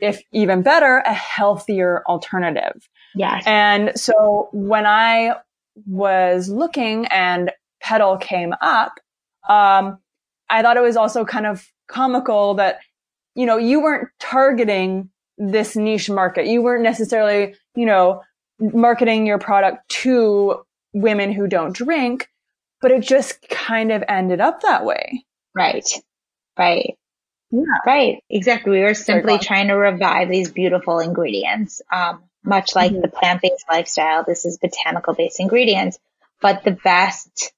if 0.03 0.21
even 0.31 0.61
better, 0.61 0.97
a 1.05 1.13
healthier 1.13 2.03
alternative. 2.07 2.87
Yes. 3.15 3.43
And 3.45 3.97
so 3.97 4.49
when 4.51 4.85
I 4.85 5.35
was 5.87 6.49
looking 6.49 7.05
and 7.07 7.51
Petal 7.81 8.17
came 8.17 8.53
up, 8.61 8.93
um, 9.47 9.97
I 10.49 10.61
thought 10.61 10.77
it 10.77 10.83
was 10.83 10.97
also 10.97 11.25
kind 11.25 11.45
of 11.45 11.65
comical 11.87 12.53
that, 12.55 12.79
you 13.35 13.45
know, 13.45 13.57
you 13.57 13.81
weren't 13.81 14.09
targeting 14.19 15.09
this 15.37 15.75
niche 15.75 16.09
market. 16.09 16.47
You 16.47 16.61
weren't 16.61 16.83
necessarily, 16.83 17.55
you 17.75 17.85
know, 17.85 18.21
marketing 18.59 19.25
your 19.25 19.39
product 19.39 19.87
to 19.89 20.63
women 20.93 21.31
who 21.31 21.47
don't 21.47 21.75
drink, 21.75 22.29
but 22.81 22.91
it 22.91 23.01
just 23.01 23.41
kind 23.49 23.91
of 23.91 24.03
ended 24.07 24.41
up 24.41 24.61
that 24.61 24.85
way. 24.85 25.25
Right. 25.55 25.87
Right. 26.57 26.97
Yeah. 27.53 27.61
Right. 27.85 28.23
Exactly. 28.31 28.71
We 28.71 28.79
were 28.81 28.95
simply 28.95 29.37
trying 29.37 29.67
to 29.67 29.75
revive 29.75 30.27
these 30.27 30.51
beautiful 30.51 30.97
ingredients. 30.99 31.83
Um, 31.91 32.23
much 32.43 32.75
like 32.75 32.91
mm-hmm. 32.91 33.01
the 33.01 33.09
plant-based 33.09 33.65
lifestyle, 33.71 34.23
this 34.23 34.43
is 34.43 34.57
botanical 34.57 35.13
based 35.13 35.39
ingredients, 35.39 35.99
but 36.41 36.63
the 36.63 36.71
best. 36.71 37.53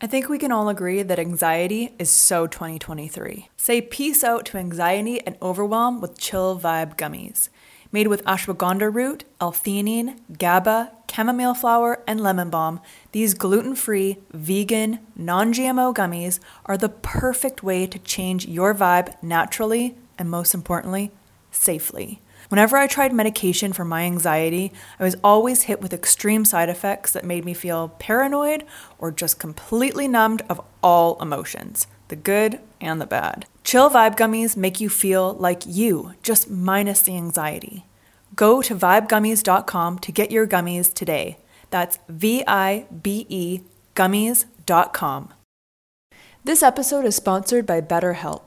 I 0.00 0.06
think 0.06 0.30
we 0.30 0.38
can 0.38 0.50
all 0.50 0.70
agree 0.70 1.02
that 1.02 1.18
anxiety 1.18 1.94
is 1.98 2.08
so 2.08 2.46
2023. 2.46 3.50
Say 3.58 3.82
peace 3.82 4.24
out 4.24 4.46
to 4.46 4.56
anxiety 4.56 5.20
and 5.20 5.36
overwhelm 5.42 6.00
with 6.00 6.18
chill 6.18 6.58
vibe 6.58 6.96
gummies. 6.96 7.50
Made 7.90 8.08
with 8.08 8.24
ashwagandha 8.24 8.94
root, 8.94 9.24
L-theanine, 9.40 10.18
GABA, 10.36 10.92
chamomile 11.10 11.54
flower, 11.54 12.02
and 12.06 12.20
lemon 12.20 12.50
balm, 12.50 12.80
these 13.12 13.34
gluten 13.34 13.74
free, 13.74 14.18
vegan, 14.32 14.98
non 15.16 15.54
GMO 15.54 15.94
gummies 15.94 16.38
are 16.66 16.76
the 16.76 16.90
perfect 16.90 17.62
way 17.62 17.86
to 17.86 17.98
change 17.98 18.46
your 18.46 18.74
vibe 18.74 19.20
naturally 19.22 19.96
and, 20.18 20.30
most 20.30 20.54
importantly, 20.54 21.10
safely. 21.50 22.20
Whenever 22.48 22.76
I 22.76 22.86
tried 22.86 23.12
medication 23.12 23.72
for 23.72 23.84
my 23.84 24.02
anxiety, 24.04 24.72
I 24.98 25.04
was 25.04 25.16
always 25.22 25.62
hit 25.62 25.82
with 25.82 25.92
extreme 25.92 26.44
side 26.44 26.68
effects 26.68 27.12
that 27.12 27.24
made 27.24 27.44
me 27.44 27.52
feel 27.52 27.90
paranoid 27.98 28.64
or 28.98 29.12
just 29.12 29.38
completely 29.38 30.08
numbed 30.08 30.42
of 30.48 30.60
all 30.82 31.20
emotions 31.20 31.86
the 32.08 32.16
good 32.16 32.58
and 32.80 33.02
the 33.02 33.06
bad. 33.06 33.44
Chill 33.64 33.90
Vibe 33.90 34.16
Gummies 34.16 34.56
make 34.56 34.80
you 34.80 34.88
feel 34.88 35.34
like 35.34 35.64
you, 35.66 36.14
just 36.22 36.48
minus 36.48 37.02
the 37.02 37.14
anxiety. 37.16 37.84
Go 38.34 38.62
to 38.62 38.74
vibegummies.com 38.74 39.98
to 39.98 40.12
get 40.12 40.30
your 40.30 40.46
gummies 40.46 40.92
today. 40.92 41.36
That's 41.68 41.98
V 42.08 42.44
I 42.46 42.86
B 43.02 43.26
E 43.28 43.60
gummies.com. 43.94 45.34
This 46.44 46.62
episode 46.62 47.04
is 47.04 47.16
sponsored 47.16 47.66
by 47.66 47.82
BetterHelp. 47.82 48.46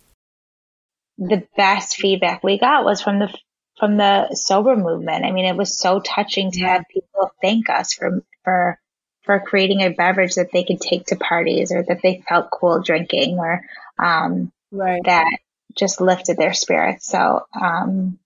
The 1.17 1.47
best 1.55 1.95
feedback 1.95 2.43
we 2.43 2.57
got 2.57 2.85
was 2.85 3.01
from 3.01 3.19
the 3.19 3.33
from 3.79 3.97
the 3.97 4.33
sober 4.35 4.75
movement. 4.75 5.25
I 5.25 5.31
mean, 5.31 5.45
it 5.45 5.57
was 5.57 5.77
so 5.77 5.99
touching 5.99 6.51
to 6.51 6.61
have 6.61 6.85
people 6.91 7.31
thank 7.41 7.69
us 7.69 7.93
for 7.93 8.23
for 8.43 8.79
for 9.23 9.39
creating 9.39 9.81
a 9.81 9.89
beverage 9.89 10.35
that 10.35 10.51
they 10.51 10.63
could 10.63 10.81
take 10.81 11.05
to 11.07 11.15
parties 11.15 11.71
or 11.71 11.83
that 11.83 12.01
they 12.03 12.23
felt 12.27 12.51
cool 12.51 12.81
drinking 12.81 13.37
or 13.39 13.61
um, 13.97 14.51
right. 14.71 15.01
that 15.05 15.37
just 15.77 16.01
lifted 16.01 16.37
their 16.37 16.53
spirits. 16.53 17.07
So 17.07 17.45
um, 17.59 18.19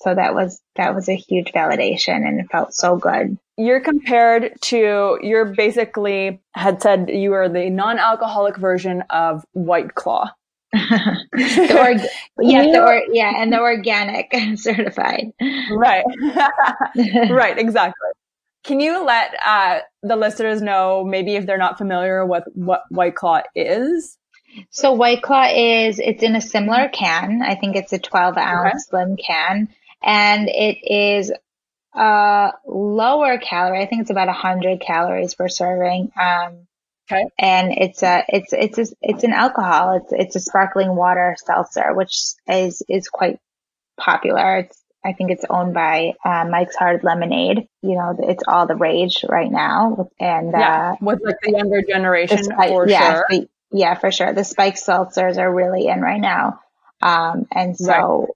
so 0.00 0.14
that 0.14 0.34
was 0.34 0.60
that 0.76 0.94
was 0.94 1.08
a 1.08 1.16
huge 1.16 1.52
validation 1.52 2.26
and 2.26 2.40
it 2.40 2.50
felt 2.50 2.72
so 2.72 2.96
good. 2.96 3.38
You're 3.56 3.80
compared 3.80 4.60
to 4.62 5.18
you're 5.20 5.46
basically 5.46 6.40
had 6.52 6.80
said 6.82 7.10
you 7.10 7.32
are 7.34 7.48
the 7.48 7.70
non-alcoholic 7.70 8.56
version 8.56 9.02
of 9.10 9.44
White 9.52 9.94
Claw. 9.94 10.30
The 10.72 11.78
org- 11.78 12.10
yeah, 12.40 12.62
the 12.62 12.82
or- 12.82 13.02
yeah, 13.12 13.32
and 13.36 13.52
the 13.52 13.60
organic 13.60 14.32
certified. 14.56 15.32
Right. 15.70 16.04
right, 17.30 17.58
exactly. 17.58 18.10
Can 18.64 18.80
you 18.80 19.04
let 19.04 19.34
uh, 19.44 19.80
the 20.02 20.16
listeners 20.16 20.60
know 20.60 21.04
maybe 21.04 21.36
if 21.36 21.46
they're 21.46 21.56
not 21.56 21.78
familiar 21.78 22.26
with 22.26 22.44
what 22.54 22.82
White 22.90 23.14
Claw 23.14 23.42
is? 23.54 24.18
So 24.70 24.92
White 24.92 25.22
Claw 25.22 25.48
is 25.48 25.98
it's 25.98 26.22
in 26.22 26.36
a 26.36 26.40
similar 26.40 26.88
can. 26.88 27.42
I 27.42 27.54
think 27.54 27.76
it's 27.76 27.92
a 27.92 27.98
12 27.98 28.36
ounce 28.36 28.68
okay. 28.68 28.78
slim 28.78 29.16
can, 29.16 29.68
and 30.02 30.48
it 30.48 30.78
is 30.82 31.32
a 31.94 32.52
lower 32.66 33.38
calorie. 33.38 33.82
I 33.82 33.86
think 33.86 34.02
it's 34.02 34.10
about 34.10 34.26
100 34.28 34.80
calories 34.80 35.34
per 35.34 35.48
serving. 35.48 36.12
Um, 36.20 36.67
okay. 37.10 37.24
And 37.38 37.72
it's 37.72 38.02
a 38.02 38.24
it's 38.28 38.52
it's 38.52 38.78
a, 38.78 38.94
it's 39.02 39.24
an 39.24 39.32
alcohol. 39.32 39.96
It's 39.96 40.12
it's 40.12 40.36
a 40.36 40.40
sparkling 40.40 40.94
water 40.94 41.36
seltzer, 41.44 41.94
which 41.94 42.16
is 42.46 42.82
is 42.88 43.08
quite 43.08 43.38
popular. 43.98 44.58
It's 44.58 44.82
I 45.04 45.12
think 45.12 45.30
it's 45.30 45.44
owned 45.48 45.74
by 45.74 46.14
uh, 46.24 46.44
Mike's 46.50 46.76
Hard 46.76 47.04
Lemonade. 47.04 47.68
You 47.82 47.94
know, 47.94 48.16
it's 48.18 48.42
all 48.46 48.66
the 48.66 48.74
rage 48.74 49.24
right 49.28 49.50
now, 49.50 50.08
and 50.20 50.52
yeah, 50.52 50.92
uh, 50.92 50.96
with 51.00 51.20
like 51.24 51.36
the 51.42 51.52
younger 51.52 51.82
generation 51.82 52.42
the, 52.42 52.54
for 52.68 52.88
yeah, 52.88 53.14
sure. 53.14 53.26
The, 53.30 53.48
yeah, 53.70 53.94
for 53.94 54.10
sure. 54.10 54.32
The 54.32 54.44
spike 54.44 54.76
seltzers 54.76 55.38
are 55.38 55.52
really 55.52 55.86
in 55.88 56.00
right 56.00 56.20
now. 56.20 56.60
Um, 57.00 57.46
and 57.52 57.76
so 57.76 58.20
right. 58.20 58.28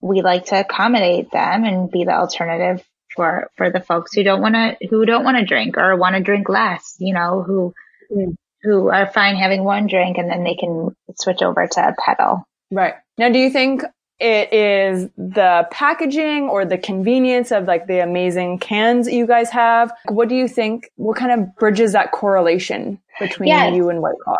we 0.00 0.22
like 0.22 0.46
to 0.46 0.60
accommodate 0.60 1.30
them 1.30 1.64
and 1.64 1.90
be 1.90 2.04
the 2.04 2.12
alternative 2.12 2.84
for, 3.14 3.50
for 3.56 3.70
the 3.70 3.80
folks 3.80 4.14
who 4.14 4.22
don't 4.22 4.42
want 4.42 4.54
to, 4.54 4.76
who 4.88 5.04
don't 5.04 5.24
want 5.24 5.38
to 5.38 5.44
drink 5.44 5.76
or 5.78 5.96
want 5.96 6.14
to 6.16 6.22
drink 6.22 6.48
less, 6.48 6.96
you 6.98 7.14
know, 7.14 7.42
who, 7.42 7.74
mm. 8.10 8.34
who 8.62 8.88
are 8.88 9.10
fine 9.10 9.36
having 9.36 9.64
one 9.64 9.86
drink 9.86 10.18
and 10.18 10.30
then 10.30 10.44
they 10.44 10.54
can 10.54 10.94
switch 11.16 11.42
over 11.42 11.66
to 11.66 11.88
a 11.88 11.94
Petal. 12.04 12.44
Right. 12.70 12.94
Now, 13.16 13.30
do 13.30 13.38
you 13.38 13.50
think 13.50 13.82
it 14.20 14.52
is 14.52 15.08
the 15.16 15.68
packaging 15.70 16.48
or 16.48 16.64
the 16.64 16.78
convenience 16.78 17.52
of 17.52 17.64
like 17.64 17.86
the 17.86 18.02
amazing 18.02 18.58
cans 18.58 19.06
that 19.06 19.14
you 19.14 19.26
guys 19.26 19.50
have? 19.50 19.92
What 20.08 20.28
do 20.28 20.34
you 20.34 20.48
think? 20.48 20.90
What 20.96 21.16
kind 21.16 21.40
of 21.40 21.56
bridges 21.56 21.92
that 21.92 22.12
correlation 22.12 23.00
between 23.20 23.48
yes. 23.48 23.74
you 23.74 23.88
and 23.90 24.02
White 24.02 24.18
Claw? 24.22 24.36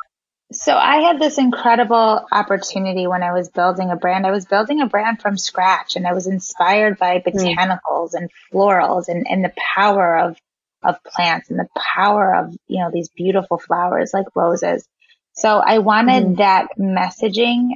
So 0.51 0.75
I 0.75 1.03
had 1.03 1.21
this 1.21 1.37
incredible 1.37 2.27
opportunity 2.33 3.07
when 3.07 3.23
I 3.23 3.33
was 3.33 3.51
building 3.51 3.91
a 3.91 3.97
brand. 3.97 4.27
I 4.27 4.31
was 4.31 4.47
building 4.47 4.81
a 4.81 4.87
brand 4.87 5.21
from 5.21 5.37
scratch 5.37 5.95
and 5.95 6.07
I 6.07 6.15
was 6.15 6.27
inspired 6.27 6.99
by 6.99 7.19
hmm. 7.19 7.29
botanicals 7.29 8.13
mm. 8.13 8.15
and 8.15 8.31
florals 8.53 9.09
and, 9.09 9.27
and 9.29 9.45
the 9.45 9.53
power 9.77 10.17
of, 10.17 10.39
of 10.83 11.03
plants 11.05 11.51
and 11.51 11.59
the 11.59 11.69
power 11.77 12.35
of, 12.35 12.55
you 12.67 12.81
know, 12.81 12.91
these 12.93 13.09
beautiful 13.09 13.59
flowers 13.59 14.13
like 14.15 14.27
roses. 14.35 14.87
So 15.33 15.59
I 15.59 15.79
wanted 15.79 16.25
mm. 16.25 16.37
that 16.39 16.69
messaging 16.79 17.71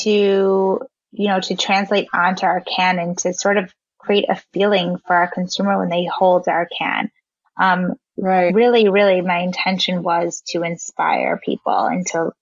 to, 0.00 0.80
you 1.12 1.28
know, 1.28 1.40
to 1.40 1.56
translate 1.56 2.08
onto 2.12 2.46
our 2.46 2.60
can 2.60 2.98
and 2.98 3.18
to 3.18 3.32
sort 3.34 3.58
of 3.58 3.72
create 3.98 4.26
a 4.28 4.40
feeling 4.52 4.98
for 5.06 5.14
our 5.14 5.28
consumer 5.28 5.78
when 5.78 5.88
they 5.88 6.04
hold 6.06 6.48
our 6.48 6.68
can. 6.78 7.10
Um, 7.56 7.96
Right. 8.16 8.54
Really, 8.54 8.88
really 8.88 9.20
my 9.20 9.38
intention 9.38 10.02
was 10.02 10.42
to 10.48 10.62
inspire 10.62 11.40
people 11.42 11.86
and 11.86 12.06
to, 12.08 12.32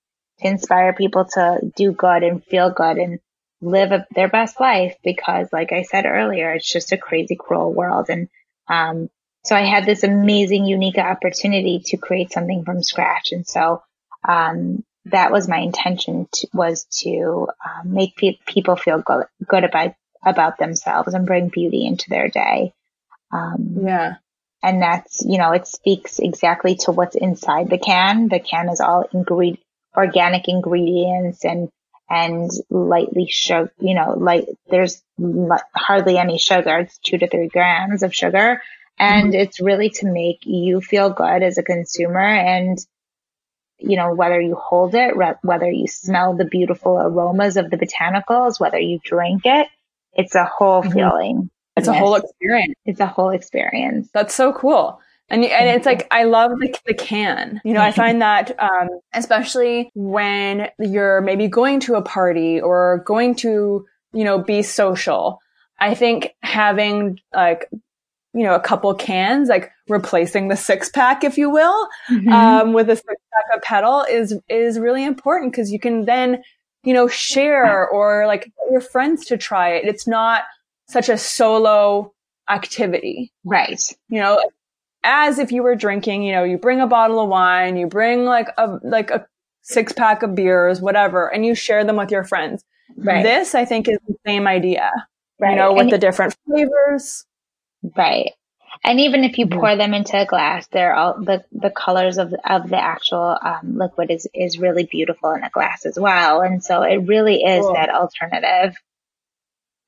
to 0.40 0.46
inspire 0.46 0.92
people 0.92 1.26
to 1.26 1.72
do 1.76 1.92
good 1.92 2.22
and 2.22 2.44
feel 2.44 2.70
good 2.70 2.98
and 2.98 3.20
live 3.60 3.92
a, 3.92 4.06
their 4.14 4.28
best 4.28 4.58
life 4.58 4.96
because 5.04 5.48
like 5.52 5.72
I 5.72 5.82
said 5.82 6.06
earlier, 6.06 6.52
it's 6.52 6.70
just 6.70 6.92
a 6.92 6.98
crazy 6.98 7.36
cruel 7.36 7.72
world. 7.72 8.06
And, 8.08 8.28
um, 8.68 9.10
so 9.44 9.56
I 9.56 9.62
had 9.62 9.86
this 9.86 10.02
amazing, 10.02 10.66
unique 10.66 10.98
opportunity 10.98 11.80
to 11.86 11.96
create 11.96 12.32
something 12.32 12.64
from 12.64 12.82
scratch. 12.82 13.32
And 13.32 13.46
so, 13.46 13.82
um, 14.28 14.84
that 15.06 15.32
was 15.32 15.48
my 15.48 15.58
intention 15.58 16.28
to, 16.32 16.48
was 16.52 16.84
to 17.02 17.48
um, 17.64 17.92
make 17.92 18.16
pe- 18.16 18.38
people 18.46 18.76
feel 18.76 19.00
good, 19.00 19.24
good 19.46 19.64
about 19.64 19.94
about 20.24 20.58
themselves 20.58 21.14
and 21.14 21.26
bring 21.26 21.48
beauty 21.48 21.86
into 21.86 22.10
their 22.10 22.28
day. 22.28 22.74
Um, 23.32 23.78
yeah. 23.82 24.16
And 24.62 24.82
that's, 24.82 25.24
you 25.24 25.38
know, 25.38 25.52
it 25.52 25.66
speaks 25.66 26.18
exactly 26.18 26.74
to 26.80 26.92
what's 26.92 27.16
inside 27.16 27.70
the 27.70 27.78
can. 27.78 28.28
The 28.28 28.40
can 28.40 28.68
is 28.68 28.80
all 28.80 29.08
ingred- 29.14 29.58
organic 29.96 30.48
ingredients 30.48 31.44
and, 31.44 31.70
and 32.10 32.50
lightly 32.68 33.28
sugar, 33.30 33.72
you 33.78 33.94
know, 33.94 34.14
like 34.18 34.46
there's 34.68 35.02
hardly 35.74 36.18
any 36.18 36.36
sugar. 36.36 36.80
It's 36.80 36.98
two 36.98 37.16
to 37.16 37.26
three 37.26 37.48
grams 37.48 38.02
of 38.02 38.14
sugar. 38.14 38.60
And 39.00 39.32
mm-hmm. 39.32 39.40
it's 39.40 39.60
really 39.60 39.88
to 39.88 40.12
make 40.12 40.44
you 40.44 40.82
feel 40.82 41.08
good 41.08 41.42
as 41.42 41.56
a 41.56 41.62
consumer 41.62 42.20
and, 42.20 42.78
you 43.78 43.96
know, 43.96 44.14
whether 44.14 44.38
you 44.38 44.54
hold 44.54 44.94
it, 44.94 45.14
whether 45.42 45.70
you 45.70 45.86
smell 45.86 46.36
the 46.36 46.44
beautiful 46.44 46.98
aromas 46.98 47.56
of 47.56 47.70
the 47.70 47.78
botanicals, 47.78 48.60
whether 48.60 48.78
you 48.78 49.00
drink 49.02 49.42
it, 49.46 49.68
it's 50.12 50.34
a 50.34 50.44
whole 50.44 50.82
mm-hmm. 50.82 50.92
feeling. 50.92 51.50
It's 51.76 51.88
a 51.88 51.94
whole 51.94 52.14
experience. 52.14 52.74
It's 52.84 53.00
a 53.00 53.06
whole 53.06 53.30
experience. 53.30 54.10
That's 54.12 54.34
so 54.34 54.52
cool. 54.52 55.00
And, 55.30 55.44
and 55.44 55.70
it's 55.70 55.86
like, 55.86 56.06
I 56.10 56.24
love 56.24 56.50
the, 56.58 56.76
the 56.84 56.92
can. 56.92 57.62
You 57.64 57.72
know, 57.72 57.80
I 57.80 57.92
find 57.92 58.20
that, 58.20 58.60
um, 58.60 58.88
especially 59.14 59.90
when 59.94 60.68
you're 60.78 61.22
maybe 61.22 61.48
going 61.48 61.80
to 61.80 61.94
a 61.94 62.02
party 62.02 62.60
or 62.60 63.02
going 63.06 63.36
to, 63.36 63.86
you 64.12 64.24
know, 64.24 64.42
be 64.42 64.62
social. 64.62 65.38
I 65.78 65.94
think 65.94 66.34
having 66.42 67.20
like, 67.32 67.70
you 68.32 68.42
know, 68.42 68.54
a 68.54 68.60
couple 68.60 68.94
cans, 68.94 69.48
like 69.48 69.70
replacing 69.88 70.48
the 70.48 70.56
six 70.56 70.88
pack, 70.88 71.24
if 71.24 71.36
you 71.36 71.50
will, 71.50 71.88
mm-hmm. 72.10 72.28
um, 72.28 72.72
with 72.72 72.88
a 72.90 72.96
six 72.96 73.06
pack 73.32 73.56
of 73.56 73.62
Petal 73.62 74.04
is, 74.10 74.38
is 74.48 74.78
really 74.78 75.04
important 75.04 75.52
because 75.52 75.72
you 75.72 75.78
can 75.78 76.04
then, 76.04 76.42
you 76.84 76.94
know, 76.94 77.08
share 77.08 77.88
or 77.88 78.26
like 78.26 78.52
your 78.70 78.80
friends 78.80 79.24
to 79.26 79.36
try 79.36 79.70
it. 79.70 79.84
It's 79.84 80.06
not, 80.06 80.44
such 80.90 81.08
a 81.08 81.16
solo 81.16 82.12
activity. 82.48 83.32
Right. 83.44 83.80
You 84.08 84.20
know, 84.20 84.42
as 85.04 85.38
if 85.38 85.52
you 85.52 85.62
were 85.62 85.76
drinking, 85.76 86.24
you 86.24 86.32
know, 86.32 86.42
you 86.42 86.58
bring 86.58 86.80
a 86.80 86.86
bottle 86.88 87.20
of 87.20 87.28
wine, 87.28 87.76
you 87.76 87.86
bring 87.86 88.24
like 88.24 88.48
a, 88.58 88.76
like 88.82 89.12
a 89.12 89.24
six 89.62 89.92
pack 89.92 90.24
of 90.24 90.34
beers, 90.34 90.80
whatever, 90.80 91.32
and 91.32 91.46
you 91.46 91.54
share 91.54 91.84
them 91.84 91.94
with 91.94 92.10
your 92.10 92.24
friends. 92.24 92.64
Right. 92.96 93.22
This, 93.22 93.54
I 93.54 93.64
think, 93.64 93.88
is 93.88 93.98
the 94.08 94.16
same 94.26 94.48
idea. 94.48 94.90
Right. 95.38 95.52
You 95.52 95.56
know, 95.56 95.72
with 95.72 95.82
and 95.82 95.92
the 95.92 95.98
different 95.98 96.36
flavors. 96.44 97.24
Right. 97.82 98.32
And 98.82 99.00
even 99.00 99.24
if 99.24 99.36
you 99.38 99.46
pour 99.46 99.76
them 99.76 99.92
into 99.92 100.18
a 100.20 100.24
glass, 100.24 100.66
they're 100.68 100.94
all 100.94 101.22
the, 101.22 101.44
the 101.52 101.70
colors 101.70 102.18
of, 102.18 102.32
of 102.48 102.70
the 102.70 102.82
actual 102.82 103.36
um, 103.42 103.76
liquid 103.76 104.10
is, 104.10 104.26
is 104.32 104.58
really 104.58 104.84
beautiful 104.84 105.32
in 105.32 105.42
a 105.44 105.50
glass 105.50 105.84
as 105.84 105.98
well. 105.98 106.40
And 106.40 106.64
so 106.64 106.82
it 106.82 106.96
really 107.06 107.42
is 107.42 107.60
cool. 107.60 107.74
that 107.74 107.90
alternative. 107.90 108.76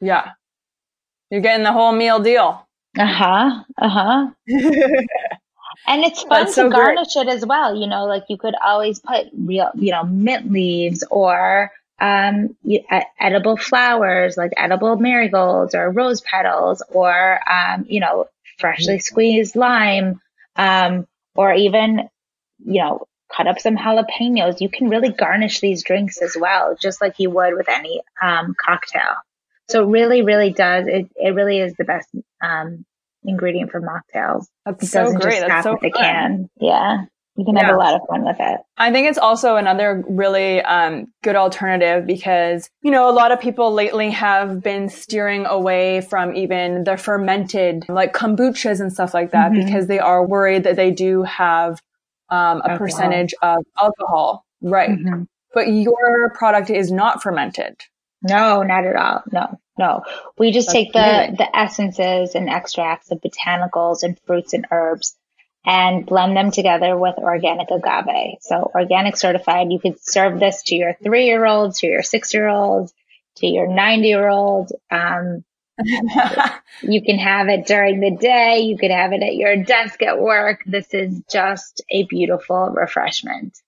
Yeah. 0.00 0.32
You're 1.30 1.40
getting 1.40 1.64
the 1.64 1.72
whole 1.72 1.92
meal 1.92 2.20
deal. 2.20 2.66
Uh 2.98 3.06
huh. 3.06 3.64
Uh 3.78 3.88
huh. 3.88 4.30
and 5.86 6.04
it's 6.04 6.20
fun 6.20 6.28
That's 6.44 6.54
to 6.56 6.62
so 6.62 6.70
garnish 6.70 7.14
great. 7.14 7.28
it 7.28 7.32
as 7.32 7.46
well. 7.46 7.74
You 7.74 7.86
know, 7.86 8.04
like 8.04 8.24
you 8.28 8.36
could 8.36 8.54
always 8.62 9.00
put 9.00 9.28
real, 9.32 9.70
you 9.74 9.92
know, 9.92 10.04
mint 10.04 10.52
leaves 10.52 11.02
or 11.10 11.70
um, 12.02 12.56
edible 13.20 13.56
flowers 13.56 14.36
like 14.36 14.50
edible 14.56 14.96
marigolds 14.96 15.72
or 15.76 15.88
rose 15.88 16.20
petals 16.20 16.82
or, 16.88 17.38
um, 17.48 17.86
you 17.88 18.00
know, 18.00 18.26
freshly 18.58 18.98
squeezed 18.98 19.54
lime, 19.54 20.20
um, 20.56 21.06
or 21.36 21.54
even, 21.54 22.08
you 22.64 22.82
know, 22.82 23.06
cut 23.34 23.46
up 23.46 23.60
some 23.60 23.76
jalapenos. 23.76 24.60
You 24.60 24.68
can 24.68 24.88
really 24.88 25.10
garnish 25.10 25.60
these 25.60 25.84
drinks 25.84 26.20
as 26.20 26.36
well, 26.38 26.76
just 26.80 27.00
like 27.00 27.14
you 27.18 27.30
would 27.30 27.54
with 27.56 27.68
any 27.68 28.02
um, 28.20 28.56
cocktail. 28.60 29.14
So 29.70 29.84
it 29.84 29.86
really, 29.86 30.22
really 30.22 30.52
does. 30.52 30.88
It, 30.88 31.08
it 31.14 31.34
really 31.34 31.60
is 31.60 31.74
the 31.74 31.84
best 31.84 32.08
um, 32.42 32.84
ingredient 33.24 33.70
for 33.70 33.80
mocktails. 33.80 34.46
That's 34.66 34.82
it 34.82 34.86
so 34.88 35.12
great. 35.12 35.40
That's 35.40 35.62
so 35.62 35.76
fun. 35.76 35.92
can. 35.92 36.50
Yeah. 36.60 37.04
You 37.36 37.46
can 37.46 37.56
yeah. 37.56 37.66
have 37.66 37.74
a 37.74 37.78
lot 37.78 37.94
of 37.94 38.02
fun 38.08 38.24
with 38.24 38.36
it. 38.38 38.60
I 38.76 38.92
think 38.92 39.08
it's 39.08 39.18
also 39.18 39.56
another 39.56 40.04
really 40.06 40.60
um, 40.60 41.06
good 41.22 41.34
alternative 41.34 42.06
because, 42.06 42.68
you 42.82 42.90
know, 42.90 43.08
a 43.08 43.12
lot 43.12 43.32
of 43.32 43.40
people 43.40 43.72
lately 43.72 44.10
have 44.10 44.62
been 44.62 44.90
steering 44.90 45.46
away 45.46 46.02
from 46.02 46.36
even 46.36 46.84
the 46.84 46.98
fermented, 46.98 47.86
like 47.88 48.12
kombuchas 48.12 48.80
and 48.80 48.92
stuff 48.92 49.14
like 49.14 49.30
that, 49.30 49.50
mm-hmm. 49.50 49.64
because 49.64 49.86
they 49.86 49.98
are 49.98 50.26
worried 50.26 50.64
that 50.64 50.76
they 50.76 50.90
do 50.90 51.22
have 51.22 51.80
um, 52.28 52.58
a 52.60 52.72
alcohol. 52.72 52.78
percentage 52.78 53.34
of 53.40 53.64
alcohol. 53.80 54.44
Right. 54.60 54.90
Mm-hmm. 54.90 55.22
But 55.54 55.68
your 55.68 56.32
product 56.34 56.68
is 56.68 56.92
not 56.92 57.22
fermented. 57.22 57.76
No, 58.22 58.62
not 58.62 58.84
at 58.84 58.94
all. 58.94 59.22
No, 59.32 59.58
no. 59.78 60.02
We 60.38 60.52
just 60.52 60.68
That's 60.68 60.74
take 60.74 60.92
the, 60.92 61.34
the 61.36 61.56
essences 61.56 62.34
and 62.34 62.48
extracts 62.48 63.10
of 63.10 63.20
botanicals 63.20 64.02
and 64.02 64.18
fruits 64.26 64.52
and 64.52 64.66
herbs 64.70 65.16
and 65.64 66.04
blend 66.06 66.36
them 66.36 66.50
together 66.50 66.96
with 66.96 67.16
organic 67.18 67.68
agave. 67.70 68.38
So 68.40 68.70
organic 68.74 69.16
certified, 69.16 69.70
you 69.70 69.78
could 69.78 70.02
serve 70.02 70.40
this 70.40 70.62
to 70.64 70.74
your 70.74 70.94
three 71.02 71.26
year 71.26 71.46
old, 71.46 71.74
to 71.76 71.86
your 71.86 72.02
six 72.02 72.34
year 72.34 72.48
old, 72.48 72.90
to 73.36 73.46
your 73.46 73.68
90 73.68 74.08
year 74.08 74.28
old. 74.28 74.72
Um, 74.90 75.44
you 76.82 77.02
can 77.02 77.18
have 77.18 77.48
it 77.48 77.66
during 77.66 78.00
the 78.00 78.16
day. 78.16 78.60
You 78.60 78.76
could 78.76 78.90
have 78.90 79.12
it 79.12 79.22
at 79.22 79.36
your 79.36 79.62
desk 79.62 80.02
at 80.02 80.20
work. 80.20 80.62
This 80.66 80.92
is 80.92 81.22
just 81.30 81.82
a 81.90 82.04
beautiful 82.04 82.70
refreshment 82.70 83.58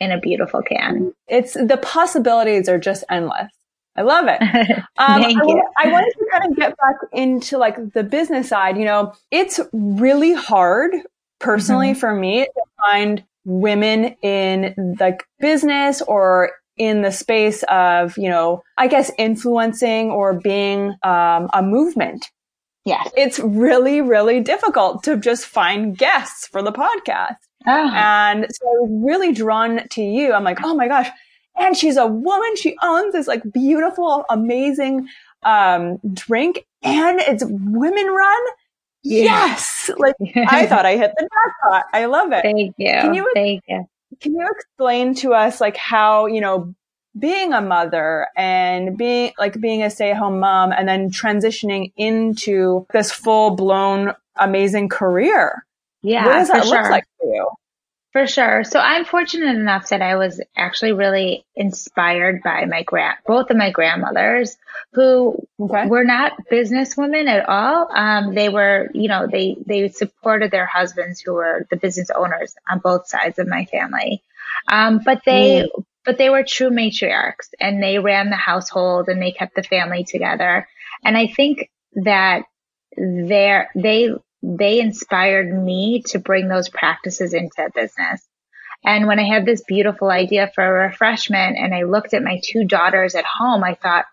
in 0.00 0.12
a 0.12 0.20
beautiful 0.20 0.62
can. 0.62 1.12
It's 1.26 1.54
the 1.54 1.78
possibilities 1.80 2.68
are 2.68 2.78
just 2.78 3.04
endless. 3.08 3.50
I 3.96 4.02
love 4.02 4.26
it. 4.28 4.40
Um, 5.00 5.22
Thank 5.22 5.38
I, 5.40 5.46
you. 5.46 5.62
I 5.76 5.88
wanted 5.92 6.12
to 6.18 6.26
kind 6.32 6.50
of 6.50 6.56
get 6.56 6.76
back 6.76 6.96
into 7.12 7.56
like 7.56 7.92
the 7.92 8.02
business 8.02 8.48
side. 8.48 8.76
You 8.76 8.84
know, 8.84 9.14
it's 9.30 9.60
really 9.72 10.34
hard 10.34 10.92
personally 11.38 11.90
mm-hmm. 11.90 12.00
for 12.00 12.14
me 12.14 12.44
to 12.44 12.62
find 12.84 13.24
women 13.44 14.16
in 14.22 14.96
like 15.00 15.24
business 15.40 16.02
or 16.02 16.52
in 16.76 17.02
the 17.02 17.10
space 17.10 17.64
of, 17.64 18.16
you 18.16 18.28
know, 18.28 18.62
I 18.76 18.86
guess 18.86 19.10
influencing 19.18 20.10
or 20.10 20.38
being 20.38 20.94
um, 21.02 21.48
a 21.52 21.62
movement. 21.62 22.26
Yes. 22.84 23.10
It's 23.16 23.38
really, 23.38 24.00
really 24.00 24.40
difficult 24.40 25.02
to 25.04 25.16
just 25.16 25.44
find 25.44 25.96
guests 25.96 26.46
for 26.46 26.62
the 26.62 26.72
podcast. 26.72 27.36
Oh. 27.66 27.90
And 27.92 28.46
so 28.50 28.86
really 28.88 29.32
drawn 29.32 29.86
to 29.88 30.02
you. 30.02 30.32
I'm 30.32 30.44
like, 30.44 30.62
oh 30.62 30.74
my 30.74 30.88
gosh. 30.88 31.08
And 31.58 31.76
she's 31.76 31.96
a 31.96 32.06
woman. 32.06 32.56
She 32.56 32.76
owns 32.82 33.12
this 33.12 33.26
like 33.26 33.42
beautiful, 33.52 34.24
amazing 34.30 35.08
um, 35.42 35.98
drink 36.12 36.66
and 36.82 37.20
it's 37.20 37.44
women 37.44 38.06
run. 38.06 38.42
Yes. 39.02 39.90
Like 39.96 40.14
I 40.48 40.66
thought 40.66 40.86
I 40.86 40.96
hit 40.96 41.12
the 41.16 41.28
jackpot. 41.28 41.86
I 41.92 42.06
love 42.06 42.32
it. 42.32 42.42
Thank 42.42 42.74
you. 42.76 42.92
Can 42.92 43.14
you, 43.14 43.30
Thank 43.34 43.62
you. 43.68 43.84
Can 44.20 44.34
you 44.34 44.48
explain 44.50 45.14
to 45.16 45.34
us 45.34 45.60
like 45.60 45.76
how, 45.76 46.26
you 46.26 46.40
know, 46.40 46.74
being 47.18 47.52
a 47.52 47.60
mother 47.60 48.28
and 48.36 48.96
being 48.96 49.32
like 49.38 49.60
being 49.60 49.82
a 49.82 49.90
stay 49.90 50.10
at 50.10 50.16
home 50.16 50.40
mom 50.40 50.72
and 50.72 50.88
then 50.88 51.10
transitioning 51.10 51.92
into 51.96 52.86
this 52.92 53.10
full 53.10 53.56
blown 53.56 54.14
amazing 54.36 54.88
career? 54.88 55.64
Yeah. 56.02 56.26
What 56.26 56.32
does 56.34 56.48
that 56.48 56.66
look 56.66 56.90
like 56.90 57.04
for 57.18 57.34
you? 57.34 57.48
For 58.12 58.26
sure. 58.26 58.64
So 58.64 58.80
I'm 58.80 59.04
fortunate 59.04 59.54
enough 59.54 59.90
that 59.90 60.00
I 60.00 60.16
was 60.16 60.40
actually 60.56 60.92
really 60.92 61.44
inspired 61.54 62.42
by 62.42 62.64
my 62.64 62.82
grand, 62.82 63.18
both 63.26 63.50
of 63.50 63.56
my 63.56 63.70
grandmothers 63.70 64.56
who 64.92 65.46
okay. 65.60 65.86
were 65.86 66.04
not 66.04 66.32
businesswomen 66.50 67.28
at 67.28 67.46
all. 67.46 67.88
Um, 67.94 68.34
they 68.34 68.48
were, 68.48 68.88
you 68.94 69.08
know, 69.08 69.26
they, 69.30 69.56
they 69.66 69.90
supported 69.90 70.50
their 70.50 70.64
husbands 70.64 71.20
who 71.20 71.34
were 71.34 71.66
the 71.70 71.76
business 71.76 72.08
owners 72.10 72.54
on 72.70 72.78
both 72.78 73.08
sides 73.08 73.38
of 73.38 73.46
my 73.46 73.66
family. 73.66 74.22
Um, 74.66 75.00
but 75.04 75.20
they, 75.26 75.64
mm. 75.64 75.84
but 76.06 76.16
they 76.16 76.30
were 76.30 76.44
true 76.44 76.70
matriarchs 76.70 77.50
and 77.60 77.82
they 77.82 77.98
ran 77.98 78.30
the 78.30 78.36
household 78.36 79.08
and 79.08 79.20
they 79.20 79.32
kept 79.32 79.54
the 79.54 79.62
family 79.62 80.04
together. 80.04 80.66
And 81.04 81.14
I 81.16 81.26
think 81.26 81.70
that 81.92 82.44
they 82.96 83.64
they 83.74 84.10
they 84.42 84.80
inspired 84.80 85.52
me 85.52 86.02
to 86.06 86.18
bring 86.18 86.48
those 86.48 86.68
practices 86.68 87.34
into 87.34 87.70
business. 87.74 88.26
And 88.84 89.06
when 89.06 89.18
I 89.18 89.24
had 89.24 89.44
this 89.44 89.62
beautiful 89.66 90.08
idea 90.08 90.50
for 90.54 90.64
a 90.64 90.88
refreshment 90.88 91.56
and 91.58 91.74
I 91.74 91.82
looked 91.82 92.14
at 92.14 92.22
my 92.22 92.40
two 92.44 92.64
daughters 92.64 93.14
at 93.14 93.24
home, 93.24 93.64
I 93.64 93.74
thought, 93.74 94.04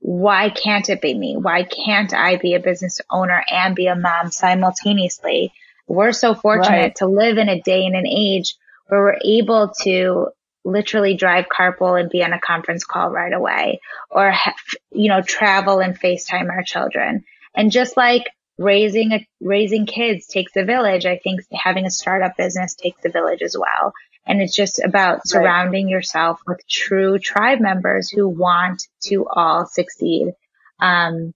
why 0.00 0.50
can't 0.50 0.88
it 0.88 1.00
be 1.00 1.12
me? 1.12 1.36
Why 1.36 1.64
can't 1.64 2.14
I 2.14 2.36
be 2.36 2.54
a 2.54 2.60
business 2.60 3.00
owner 3.10 3.44
and 3.50 3.74
be 3.74 3.88
a 3.88 3.96
mom 3.96 4.30
simultaneously? 4.30 5.52
We're 5.88 6.12
so 6.12 6.34
fortunate 6.34 6.76
right. 6.76 6.96
to 6.96 7.06
live 7.06 7.38
in 7.38 7.48
a 7.48 7.60
day 7.60 7.84
and 7.84 7.96
an 7.96 8.06
age 8.06 8.54
where 8.86 9.00
we're 9.00 9.18
able 9.24 9.72
to 9.82 10.28
literally 10.64 11.16
drive 11.16 11.46
carpool 11.46 11.98
and 11.98 12.10
be 12.10 12.22
on 12.22 12.32
a 12.32 12.40
conference 12.40 12.84
call 12.84 13.10
right 13.10 13.32
away 13.32 13.80
or, 14.10 14.30
have, 14.30 14.54
you 14.92 15.08
know, 15.08 15.22
travel 15.22 15.80
and 15.80 15.98
FaceTime 15.98 16.48
our 16.50 16.62
children. 16.62 17.24
And 17.56 17.72
just 17.72 17.96
like 17.96 18.24
raising 18.58 19.12
a, 19.12 19.26
raising 19.40 19.86
kids 19.86 20.26
takes 20.26 20.56
a 20.56 20.64
village. 20.64 21.06
I 21.06 21.18
think 21.18 21.40
having 21.52 21.86
a 21.86 21.90
startup 21.90 22.36
business 22.36 22.74
takes 22.74 23.04
a 23.04 23.10
village 23.10 23.42
as 23.42 23.56
well. 23.56 23.92
And 24.26 24.42
it's 24.42 24.54
just 24.54 24.80
about 24.84 25.26
surrounding 25.26 25.86
right. 25.86 25.92
yourself 25.92 26.40
with 26.46 26.60
true 26.68 27.18
tribe 27.18 27.60
members 27.60 28.10
who 28.10 28.28
want 28.28 28.82
to 29.04 29.26
all 29.26 29.64
succeed. 29.64 30.32
Um, 30.80 31.32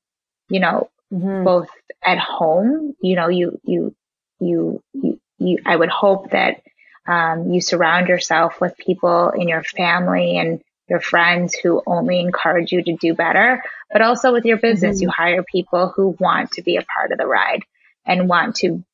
you 0.49 0.61
know, 0.61 0.91
mm-hmm. 1.13 1.45
both 1.45 1.69
at 2.05 2.19
home, 2.19 2.95
you 3.01 3.17
know, 3.17 3.29
you, 3.29 3.59
you, 3.65 3.95
you, 4.41 4.83
you, 4.93 5.21
you, 5.39 5.59
I 5.65 5.75
would 5.75 5.89
hope 5.89 6.33
that, 6.33 6.63
um, 7.07 7.51
you 7.51 7.61
surround 7.61 8.09
yourself 8.09 8.61
with 8.61 8.77
people 8.77 9.31
in 9.31 9.49
your 9.49 9.65
family 9.65 10.39
and 10.39 10.63
your 10.93 11.01
friends 11.01 11.55
who 11.55 11.83
only 11.87 12.21
encourage 12.21 12.71
you 12.71 12.83
to 12.83 12.97
do 12.97 13.15
better, 13.15 13.63
but 13.91 14.03
also 14.03 14.31
with 14.31 14.45
your 14.45 14.59
business, 14.59 14.97
mm-hmm. 14.97 15.05
you 15.05 15.11
hire 15.11 15.43
people 15.43 15.91
who 15.97 16.15
want 16.21 16.53
to 16.53 16.63
be 16.63 16.77
a 16.77 16.83
part 16.83 17.13
of 17.13 17.19
the 17.19 17.27
ride 17.27 17.65
and 18.05 18.29
want 18.29 18.57
to, 18.57 18.85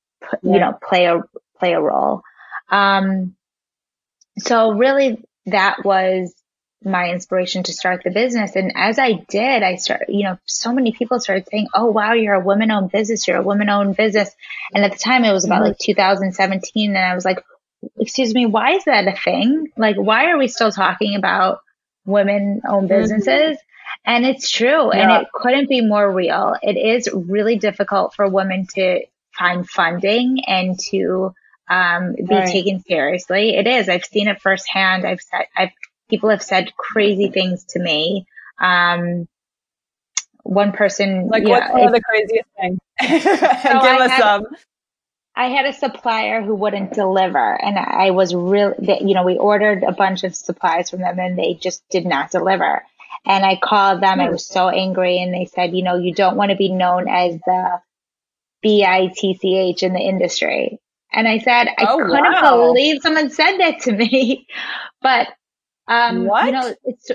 yeah. 0.43 0.53
you 0.55 0.61
know, 0.61 0.79
play 0.81 1.07
a, 1.07 1.23
play 1.59 1.73
a 1.73 1.81
role. 1.81 2.23
Um, 2.71 3.35
so 4.39 4.75
really 4.75 5.25
that 5.47 5.85
was 5.85 6.33
my 6.85 7.11
inspiration 7.11 7.65
to 7.65 7.73
start 7.73 8.03
the 8.05 8.13
business. 8.13 8.55
And 8.55 8.75
as 8.77 9.01
I 9.01 9.25
did, 9.29 9.65
I 9.65 9.75
started, 9.75 10.07
you 10.11 10.23
know, 10.23 10.39
so 10.47 10.73
many 10.73 10.93
people 10.93 11.19
started 11.19 11.49
saying, 11.51 11.67
Oh, 11.75 11.87
wow, 11.87 12.13
you're 12.13 12.35
a 12.35 12.45
woman 12.45 12.71
owned 12.71 12.93
business. 12.93 13.27
You're 13.27 13.39
a 13.39 13.43
woman 13.43 13.69
owned 13.69 13.97
business. 13.97 14.31
And 14.73 14.85
at 14.85 14.93
the 14.93 14.99
time 14.99 15.25
it 15.25 15.33
was 15.33 15.45
about 15.45 15.63
mm-hmm. 15.63 15.71
like 15.71 15.79
2017. 15.79 16.91
And 16.91 16.97
I 16.97 17.17
was 17.17 17.25
like, 17.25 17.43
excuse 17.99 18.33
me, 18.33 18.47
why 18.47 18.75
is 18.75 18.85
that 18.85 19.09
a 19.09 19.17
thing? 19.17 19.73
Like, 19.77 19.97
why 19.97 20.31
are 20.31 20.39
we 20.39 20.47
still 20.47 20.71
talking 20.71 21.17
about 21.17 21.61
women 22.09 22.63
owned 22.69 22.89
mm-hmm. 22.89 23.01
businesses. 23.01 23.57
Mm-hmm. 23.57 23.65
And 24.05 24.27
it's 24.27 24.51
true. 24.51 24.93
Yeah. 24.93 25.01
And 25.01 25.23
it 25.23 25.29
couldn't 25.33 25.69
be 25.69 25.81
more 25.81 26.11
real. 26.11 26.55
It 26.63 26.77
is 26.77 27.09
really 27.13 27.59
difficult 27.59 28.15
for 28.15 28.29
women 28.29 28.67
to 28.75 29.03
find 29.39 29.69
funding 29.69 30.41
and 30.47 30.79
to 30.91 31.35
um, 31.69 32.15
be 32.15 32.35
right. 32.35 32.49
taken 32.49 32.83
seriously. 32.83 33.57
It 33.57 33.67
is. 33.67 33.89
I've 33.89 34.05
seen 34.05 34.29
it 34.29 34.41
firsthand. 34.41 35.07
I've 35.07 35.21
said, 35.21 35.47
I've, 35.57 35.71
people 36.09 36.31
have 36.31 36.43
said 36.43 36.75
crazy 36.77 37.29
things 37.29 37.65
to 37.71 37.79
me. 37.79 38.27
Um, 38.61 39.29
one 40.43 40.73
person, 40.73 41.29
like 41.29 41.45
what's 41.45 41.71
one 41.71 41.87
of 41.87 41.93
the 41.93 42.01
craziest 42.01 42.49
things? 42.59 42.79
Give 43.01 43.27
us 43.27 44.19
some. 44.19 44.47
I 45.39 45.51
had 45.51 45.67
a 45.67 45.73
supplier 45.73 46.43
who 46.43 46.57
wouldn't 46.57 46.95
deliver 46.95 47.39
and 47.39 47.79
I 47.79 48.11
was 48.11 48.35
really, 48.35 48.75
you 48.81 49.15
know, 49.15 49.23
we 49.23 49.39
ordered 49.39 49.85
a 49.85 49.93
bunch 49.93 50.25
of 50.25 50.35
supplies 50.35 50.91
from 50.91 50.99
them 50.99 51.21
and 51.21 51.39
they 51.39 51.55
just 51.55 51.89
did 51.91 52.05
not 52.05 52.33
deliver. 52.33 52.85
And 53.25 53.47
I 53.47 53.57
called 53.63 54.03
them. 54.03 54.19
I 54.19 54.31
was 54.31 54.45
so 54.45 54.69
angry 54.69 55.23
and 55.23 55.33
they 55.33 55.45
said, 55.45 55.77
you 55.77 55.85
know, 55.85 55.95
you 55.95 56.13
don't 56.13 56.37
want 56.37 56.51
to 56.51 56.57
be 56.57 56.73
known 56.73 57.09
as 57.09 57.39
the 57.47 57.81
B-I-T-C-H 58.63 59.85
in 59.85 59.93
the 59.93 60.01
industry. 60.01 60.81
And 61.13 61.29
I 61.29 61.39
said, 61.39 61.69
I 61.69 61.87
oh, 61.89 61.99
couldn't 61.99 62.33
wow. 62.33 62.57
believe 62.57 63.01
someone 63.01 63.31
said 63.31 63.59
that 63.59 63.83
to 63.83 63.93
me. 63.93 64.49
but, 65.03 65.29
um, 65.87 66.25
what? 66.27 66.47
you 66.47 66.53
know, 66.53 66.75
it's, 66.83 67.13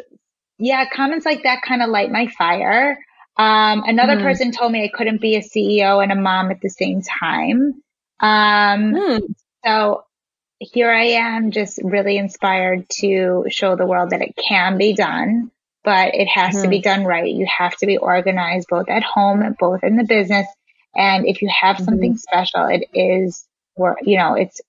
yeah, 0.57 0.86
comments 0.89 1.25
like 1.25 1.43
that 1.43 1.62
kind 1.67 1.81
of 1.81 1.89
light 1.89 2.09
my 2.09 2.27
fire. 2.27 2.97
Um, 3.36 3.83
another 3.86 4.15
mm. 4.15 4.21
person 4.21 4.53
told 4.53 4.71
me 4.71 4.86
I 4.86 4.97
couldn't 4.97 5.19
be 5.19 5.36
a 5.36 5.41
CEO 5.41 6.01
and 6.01 6.13
a 6.13 6.15
mom 6.15 6.51
at 6.51 6.62
the 6.62 6.69
same 6.69 7.01
time. 7.01 7.83
Um, 8.19 8.93
hmm. 8.95 9.17
so 9.65 10.06
here 10.60 10.91
I 10.91 11.04
am 11.04 11.52
just 11.52 11.80
really 11.84 12.17
inspired 12.17 12.88
to 12.99 13.45
show 13.49 13.76
the 13.76 13.86
world 13.86 14.12
that 14.12 14.21
it 14.21 14.36
can 14.36 14.78
be 14.78 14.93
done, 14.93 15.52
but 15.84 16.15
it 16.15 16.28
has 16.28 16.56
mm-hmm. 16.56 16.63
to 16.63 16.69
be 16.69 16.78
hmm. 16.78 16.84
done 16.84 17.06
right. 17.06 17.28
You 17.28 17.47
have 17.58 17.76
to 17.78 17.86
be 17.86 17.97
organized 17.97 18.67
both 18.69 18.89
at 18.89 19.04
home, 19.04 19.41
and 19.41 19.58
both 19.58 19.84
in 19.84 19.97
the 19.97 20.06
business. 20.06 20.47
And 20.95 21.26
if 21.28 21.41
you 21.41 21.49
have 21.62 21.78
mm-hmm. 21.78 21.86
something 21.86 22.17
special, 22.17 22.65
it 22.67 22.88
is, 22.93 23.45
or, 23.76 23.97
you 24.02 24.17
know, 24.17 24.36
it's 24.36 24.62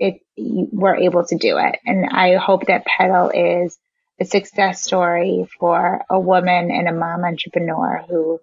it, 0.00 0.22
we're 0.36 0.96
able 0.96 1.24
to 1.26 1.36
do 1.36 1.58
it. 1.58 1.78
And 1.84 2.06
I 2.10 2.36
hope 2.36 2.66
that 2.66 2.86
Petal 2.86 3.30
is 3.30 3.78
a 4.18 4.24
success 4.24 4.82
story 4.82 5.46
for 5.58 6.02
a 6.08 6.18
woman 6.18 6.70
and 6.70 6.88
a 6.88 6.92
mom 6.92 7.24
entrepreneur 7.24 8.02
who, 8.08 8.40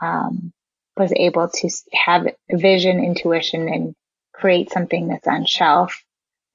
um, 0.00 0.52
was 0.96 1.12
able 1.14 1.48
to 1.48 1.70
have 1.92 2.26
vision, 2.50 3.02
intuition, 3.02 3.68
and 3.68 3.94
create 4.32 4.70
something 4.70 5.08
that's 5.08 5.26
on 5.26 5.44
shelf. 5.46 6.04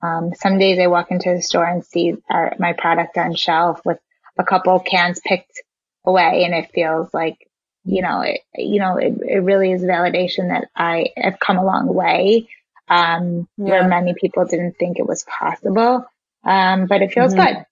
Um, 0.01 0.33
some 0.33 0.59
days 0.59 0.79
I 0.79 0.87
walk 0.87 1.11
into 1.11 1.33
the 1.33 1.41
store 1.41 1.65
and 1.65 1.83
see 1.83 2.15
our, 2.29 2.55
my 2.57 2.73
product 2.73 3.17
on 3.17 3.35
shelf 3.35 3.81
with 3.83 3.99
a 4.37 4.43
couple 4.43 4.79
cans 4.79 5.19
picked 5.23 5.61
away, 6.05 6.43
and 6.45 6.53
it 6.53 6.71
feels 6.73 7.13
like, 7.13 7.37
you 7.83 8.01
know, 8.01 8.21
it, 8.21 8.41
you 8.55 8.79
know, 8.79 8.97
it, 8.97 9.13
it 9.27 9.39
really 9.39 9.71
is 9.71 9.81
validation 9.81 10.49
that 10.49 10.69
I 10.75 11.07
have 11.17 11.39
come 11.39 11.57
a 11.57 11.65
long 11.65 11.93
way, 11.93 12.47
um, 12.87 13.47
yeah. 13.57 13.65
where 13.65 13.87
many 13.87 14.13
people 14.13 14.45
didn't 14.45 14.77
think 14.77 14.99
it 14.99 15.07
was 15.07 15.23
possible. 15.23 16.05
Um, 16.45 16.85
but 16.87 17.01
it 17.01 17.11
feels 17.11 17.33
mm-hmm. 17.33 17.55
good. 17.55 17.65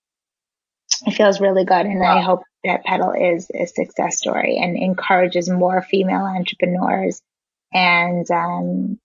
It 1.06 1.12
feels 1.12 1.40
really 1.40 1.66
good, 1.66 1.86
and 1.86 2.00
wow. 2.00 2.18
I 2.18 2.22
hope 2.22 2.44
that 2.64 2.84
Petal 2.84 3.12
is 3.12 3.50
a 3.54 3.66
success 3.66 4.18
story 4.18 4.58
and 4.62 4.78
encourages 4.78 5.50
more 5.50 5.82
female 5.82 6.26
entrepreneurs 6.26 7.22
and 7.74 8.30
um, 8.32 9.00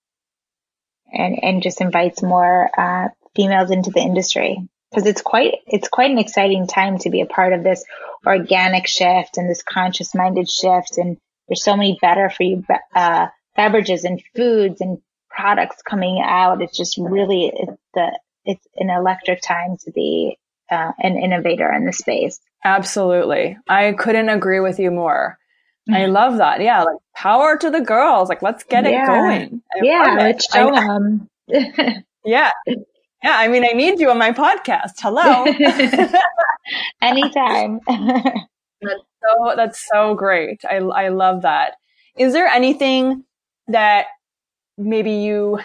and 1.13 1.39
and 1.43 1.63
just 1.63 1.81
invites 1.81 2.23
more 2.23 2.71
uh, 2.79 3.09
females 3.35 3.71
into 3.71 3.91
the 3.91 4.01
industry 4.01 4.69
because 4.91 5.07
it's 5.07 5.23
quite 5.23 5.55
it's 5.67 5.89
quite 5.89 6.11
an 6.11 6.19
exciting 6.19 6.67
time 6.67 6.99
to 6.99 7.11
be 7.11 7.21
a 7.21 7.27
part 7.27 7.53
of 7.53 7.63
this 7.63 7.85
organic 8.27 8.87
shift 8.87 9.37
and 9.37 9.49
this 9.49 9.63
conscious 9.63 10.15
minded 10.15 10.49
shift 10.49 10.99
and 10.99 11.17
there's 11.49 11.65
so 11.65 11.77
many 11.77 11.99
better 12.01 12.31
for 12.31 12.43
you 12.43 12.65
uh, 12.95 13.27
beverages 13.57 14.05
and 14.05 14.23
foods 14.37 14.81
and 14.81 14.99
products 15.31 15.83
coming 15.83 16.23
out 16.25 16.63
it's 16.63 16.77
just 16.77 16.99
really 16.99 17.51
it's 17.55 17.83
the 17.95 18.19
it's 18.45 18.67
an 18.77 18.91
electric 18.91 19.41
time 19.41 19.77
to 19.79 19.91
be 19.93 20.39
uh, 20.73 20.93
an 20.99 21.17
innovator 21.17 21.71
in 21.73 21.85
the 21.85 21.93
space 21.93 22.41
absolutely 22.65 23.57
i 23.69 23.93
couldn't 23.93 24.29
agree 24.29 24.61
with 24.61 24.79
you 24.79 24.91
more 24.91 25.39
I 25.89 26.03
mm-hmm. 26.03 26.13
love 26.13 26.37
that. 26.39 26.61
Yeah, 26.61 26.83
like 26.83 26.99
power 27.15 27.57
to 27.57 27.71
the 27.71 27.81
girls. 27.81 28.29
Like 28.29 28.43
let's 28.43 28.63
get 28.63 28.85
yeah. 28.85 29.03
it 29.03 29.07
going. 29.07 29.63
I 29.75 29.79
yeah, 29.83 30.17
let's 30.19 30.47
show 30.53 30.71
them. 30.71 31.29
yeah. 32.25 32.51
Yeah, 33.25 33.39
I 33.39 33.49
mean, 33.49 33.65
I 33.65 33.73
need 33.73 34.01
you 34.01 34.11
on 34.11 34.19
my 34.19 34.33
podcast. 34.33 34.93
Hello. 34.99 35.45
Anytime. 37.03 37.81
that's 37.87 39.03
so 39.23 39.53
that's 39.57 39.89
so 39.93 40.15
great. 40.15 40.65
I 40.65 40.77
I 40.77 41.09
love 41.09 41.43
that. 41.43 41.75
Is 42.17 42.33
there 42.33 42.47
anything 42.47 43.25
that 43.69 44.07
maybe 44.79 45.13
you 45.13 45.61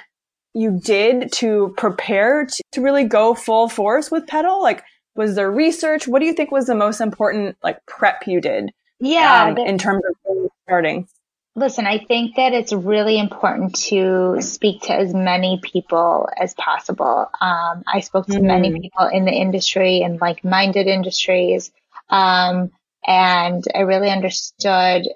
you 0.53 0.79
did 0.83 1.31
to 1.33 1.75
prepare 1.77 2.45
to, 2.45 2.63
to 2.71 2.81
really 2.81 3.03
go 3.03 3.35
full 3.35 3.69
force 3.69 4.09
with 4.09 4.25
Petal 4.25 4.61
Like 4.61 4.83
was 5.17 5.35
there 5.35 5.51
research? 5.51 6.07
What 6.07 6.19
do 6.19 6.25
you 6.25 6.33
think 6.33 6.51
was 6.51 6.67
the 6.67 6.75
most 6.75 7.01
important 7.01 7.57
like 7.63 7.85
prep 7.85 8.27
you 8.27 8.39
did? 8.39 8.71
Yeah, 8.99 9.47
um, 9.47 9.57
in 9.57 9.77
terms 9.77 10.03
of 10.05 10.49
starting. 10.63 11.07
Listen, 11.55 11.87
I 11.87 11.97
think 11.97 12.35
that 12.35 12.53
it's 12.53 12.71
really 12.71 13.17
important 13.17 13.75
to 13.87 14.37
speak 14.41 14.83
to 14.83 14.93
as 14.93 15.11
many 15.11 15.59
people 15.63 16.29
as 16.39 16.53
possible. 16.53 17.31
Um, 17.41 17.83
I 17.91 18.01
spoke 18.01 18.27
to 18.27 18.33
mm-hmm. 18.33 18.45
many 18.45 18.79
people 18.79 19.07
in 19.07 19.25
the 19.25 19.31
industry 19.31 20.01
and 20.01 20.21
like 20.21 20.45
minded 20.45 20.85
industries. 20.85 21.71
Um, 22.09 22.69
and 23.03 23.63
I 23.73 23.79
really 23.79 24.11
understood, 24.11 25.07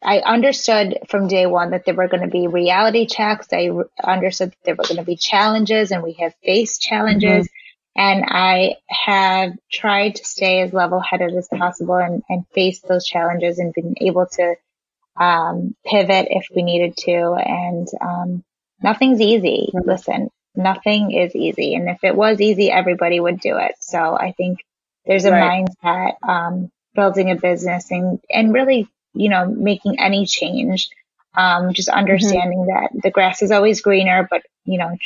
I 0.00 0.20
understood 0.20 0.98
from 1.08 1.26
day 1.26 1.46
one 1.46 1.70
that 1.70 1.86
there 1.86 1.94
were 1.94 2.06
going 2.06 2.22
to 2.22 2.28
be 2.28 2.46
reality 2.46 3.06
checks. 3.06 3.48
I 3.52 3.64
re- 3.64 3.84
understood 4.04 4.50
that 4.50 4.58
there 4.64 4.74
were 4.76 4.84
going 4.84 4.96
to 4.98 5.02
be 5.02 5.16
challenges 5.16 5.90
and 5.90 6.04
we 6.04 6.12
have 6.20 6.34
faced 6.44 6.82
challenges. 6.82 7.46
Mm-hmm. 7.46 7.61
And 7.94 8.24
I 8.26 8.76
have 8.88 9.52
tried 9.70 10.16
to 10.16 10.24
stay 10.24 10.62
as 10.62 10.72
level 10.72 11.00
headed 11.00 11.34
as 11.34 11.48
possible 11.48 11.96
and, 11.96 12.22
and 12.28 12.46
face 12.54 12.80
those 12.80 13.06
challenges 13.06 13.58
and 13.58 13.74
been 13.74 13.94
able 14.00 14.26
to 14.32 14.54
um, 15.20 15.76
pivot 15.84 16.28
if 16.30 16.46
we 16.54 16.62
needed 16.62 16.96
to. 16.98 17.34
And 17.34 17.88
um, 18.00 18.44
nothing's 18.82 19.20
easy. 19.20 19.70
Mm-hmm. 19.74 19.88
Listen, 19.88 20.30
nothing 20.54 21.12
is 21.12 21.36
easy. 21.36 21.74
And 21.74 21.88
if 21.90 22.02
it 22.02 22.16
was 22.16 22.40
easy, 22.40 22.70
everybody 22.70 23.20
would 23.20 23.40
do 23.40 23.58
it. 23.58 23.74
So 23.80 24.16
I 24.16 24.32
think 24.32 24.60
there's 25.04 25.26
a 25.26 25.32
right. 25.32 25.66
mindset, 25.66 26.14
um, 26.26 26.70
building 26.94 27.30
a 27.30 27.36
business 27.36 27.90
and, 27.90 28.20
and 28.30 28.54
really, 28.54 28.88
you 29.12 29.28
know, 29.28 29.46
making 29.46 30.00
any 30.00 30.24
change. 30.24 30.88
Um, 31.34 31.72
just 31.72 31.88
mm-hmm. 31.88 31.98
understanding 31.98 32.66
mm-hmm. 32.68 32.96
that 32.96 33.02
the 33.02 33.10
grass 33.10 33.42
is 33.42 33.50
always 33.50 33.80
greener, 33.80 34.26
but 34.30 34.42
you 34.64 34.78
know, 34.78 34.96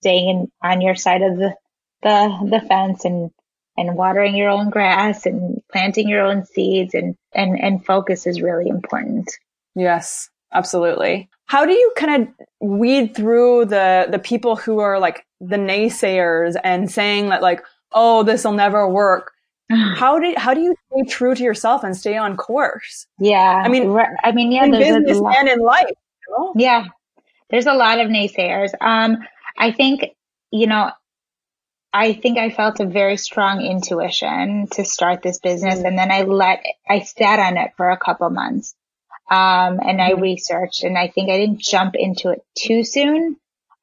staying 0.00 0.28
in, 0.28 0.52
on 0.62 0.80
your 0.80 0.94
side 0.94 1.22
of 1.22 1.36
the, 1.36 1.54
the, 2.02 2.48
the 2.50 2.60
fence 2.66 3.04
and 3.04 3.30
and 3.78 3.94
watering 3.94 4.34
your 4.34 4.50
own 4.50 4.70
grass 4.70 5.24
and 5.24 5.62
planting 5.70 6.08
your 6.08 6.26
own 6.26 6.44
seeds 6.44 6.94
and, 6.94 7.14
and, 7.32 7.58
and 7.62 7.86
focus 7.86 8.26
is 8.26 8.42
really 8.42 8.68
important. 8.68 9.30
Yes, 9.76 10.28
absolutely. 10.52 11.28
How 11.46 11.64
do 11.64 11.72
you 11.72 11.92
kind 11.96 12.22
of 12.22 12.28
weed 12.60 13.14
through 13.14 13.66
the, 13.66 14.08
the 14.10 14.18
people 14.18 14.56
who 14.56 14.80
are 14.80 14.98
like 14.98 15.24
the 15.40 15.56
naysayers 15.56 16.56
and 16.64 16.90
saying 16.90 17.28
that 17.28 17.40
like, 17.40 17.62
oh, 17.92 18.24
this 18.24 18.42
will 18.44 18.52
never 18.52 18.88
work? 18.88 19.30
how 19.70 20.18
do 20.18 20.34
how 20.36 20.54
do 20.54 20.60
you 20.60 20.74
stay 20.90 21.04
true 21.08 21.34
to 21.34 21.42
yourself 21.42 21.84
and 21.84 21.96
stay 21.96 22.16
on 22.16 22.36
course? 22.36 23.06
Yeah, 23.20 23.62
I 23.64 23.68
mean, 23.68 23.96
I 24.24 24.32
mean, 24.32 24.50
yeah, 24.50 24.64
in 24.64 24.70
business 24.72 25.20
and 25.38 25.48
in 25.48 25.60
life. 25.60 25.86
You 25.88 26.36
know? 26.38 26.52
Yeah, 26.56 26.86
there's 27.50 27.66
a 27.66 27.74
lot 27.74 28.00
of 28.00 28.08
naysayers. 28.08 28.70
Um, 28.80 29.18
I 29.58 29.72
think 29.72 30.06
you 30.50 30.66
know 30.66 30.90
I 31.92 32.12
think 32.12 32.38
I 32.38 32.50
felt 32.50 32.80
a 32.80 32.86
very 32.86 33.16
strong 33.16 33.62
intuition 33.62 34.68
to 34.72 34.84
start 34.84 35.22
this 35.22 35.38
business. 35.38 35.80
And 35.82 35.98
then 35.98 36.10
I 36.10 36.22
let, 36.22 36.62
I 36.88 37.00
sat 37.00 37.38
on 37.38 37.56
it 37.56 37.72
for 37.76 37.90
a 37.90 37.96
couple 37.96 38.28
months. 38.30 38.74
Um, 39.30 39.80
and 39.80 40.00
I 40.00 40.12
mm-hmm. 40.12 40.22
researched 40.22 40.84
and 40.84 40.96
I 40.96 41.08
think 41.08 41.30
I 41.30 41.38
didn't 41.38 41.60
jump 41.60 41.94
into 41.94 42.30
it 42.30 42.42
too 42.58 42.84
soon. 42.84 43.36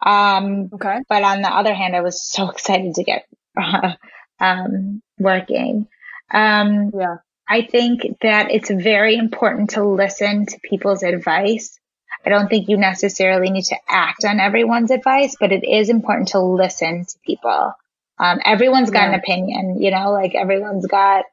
Um, 0.05 0.69
okay. 0.73 0.99
but 1.07 1.23
on 1.23 1.41
the 1.41 1.49
other 1.49 1.73
hand, 1.73 1.95
I 1.95 2.01
was 2.01 2.23
so 2.23 2.49
excited 2.51 2.95
to 2.95 3.03
get, 3.03 3.25
uh, 3.59 3.93
um, 4.39 5.01
working. 5.17 5.87
Um, 6.31 6.91
yeah. 6.93 7.17
I 7.47 7.61
think 7.61 8.01
that 8.21 8.49
it's 8.51 8.71
very 8.71 9.15
important 9.15 9.71
to 9.71 9.83
listen 9.83 10.47
to 10.47 10.59
people's 10.59 11.03
advice. 11.03 11.79
I 12.25 12.29
don't 12.29 12.49
think 12.49 12.69
you 12.69 12.77
necessarily 12.77 13.51
need 13.51 13.65
to 13.65 13.77
act 13.87 14.25
on 14.25 14.39
everyone's 14.39 14.89
advice, 14.89 15.35
but 15.39 15.51
it 15.51 15.63
is 15.63 15.89
important 15.89 16.29
to 16.29 16.39
listen 16.39 17.05
to 17.05 17.15
people. 17.23 17.73
Um, 18.17 18.39
everyone's 18.45 18.91
got 18.91 19.03
yeah. 19.03 19.09
an 19.09 19.13
opinion, 19.15 19.81
you 19.81 19.91
know, 19.91 20.11
like 20.11 20.35
everyone's 20.35 20.87
got. 20.87 21.25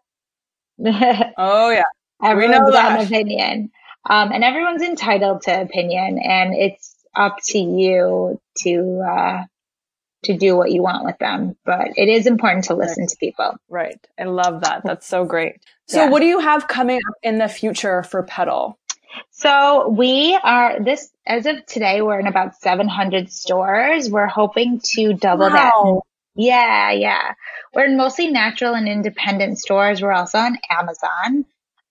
oh 0.85 1.71
yeah. 1.71 1.85
Everyone's 2.23 2.71
got 2.71 3.01
an 3.01 3.07
opinion. 3.07 3.71
Um, 4.09 4.33
and 4.33 4.43
everyone's 4.43 4.83
entitled 4.83 5.43
to 5.43 5.61
opinion 5.61 6.19
and 6.19 6.55
it's 6.55 6.95
up 7.15 7.37
to 7.49 7.59
you 7.59 8.41
to, 8.59 9.01
uh, 9.01 9.43
to 10.25 10.37
do 10.37 10.57
what 10.57 10.73
you 10.73 10.83
want 10.83 11.05
with 11.05 11.19
them. 11.19 11.57
But 11.65 11.89
it 11.97 12.09
is 12.09 12.27
important 12.27 12.65
to 12.65 12.75
listen 12.75 13.05
right. 13.05 13.09
to 13.09 13.17
people. 13.19 13.57
Right. 13.69 14.07
I 14.19 14.25
love 14.25 14.63
that. 14.63 14.83
That's 14.85 15.07
so 15.07 15.25
great. 15.25 15.57
So 15.87 16.05
yeah. 16.05 16.11
what 16.11 16.21
do 16.21 16.27
you 16.27 16.41
have 16.41 16.69
coming 16.69 17.01
up 17.09 17.15
in 17.23 17.39
the 17.39 17.49
future 17.49 18.03
for 18.03 18.23
Petal? 18.23 18.79
So 19.31 19.89
we 19.89 20.39
are 20.43 20.83
this 20.83 21.11
as 21.27 21.47
of 21.47 21.65
today, 21.67 22.03
we're 22.03 22.19
in 22.19 22.27
about 22.27 22.57
700 22.57 23.31
stores. 23.31 24.11
We're 24.11 24.27
hoping 24.27 24.81
to 24.95 25.13
double 25.15 25.51
wow. 25.51 26.03
Yeah, 26.35 26.91
yeah. 26.93 27.35
We're 27.75 27.87
in 27.87 27.97
mostly 27.97 28.29
natural 28.29 28.75
and 28.75 28.89
independent 28.89 29.59
stores. 29.59 30.01
We're 30.01 30.13
also 30.13 30.39
on 30.39 30.59
Amazon, 30.71 31.45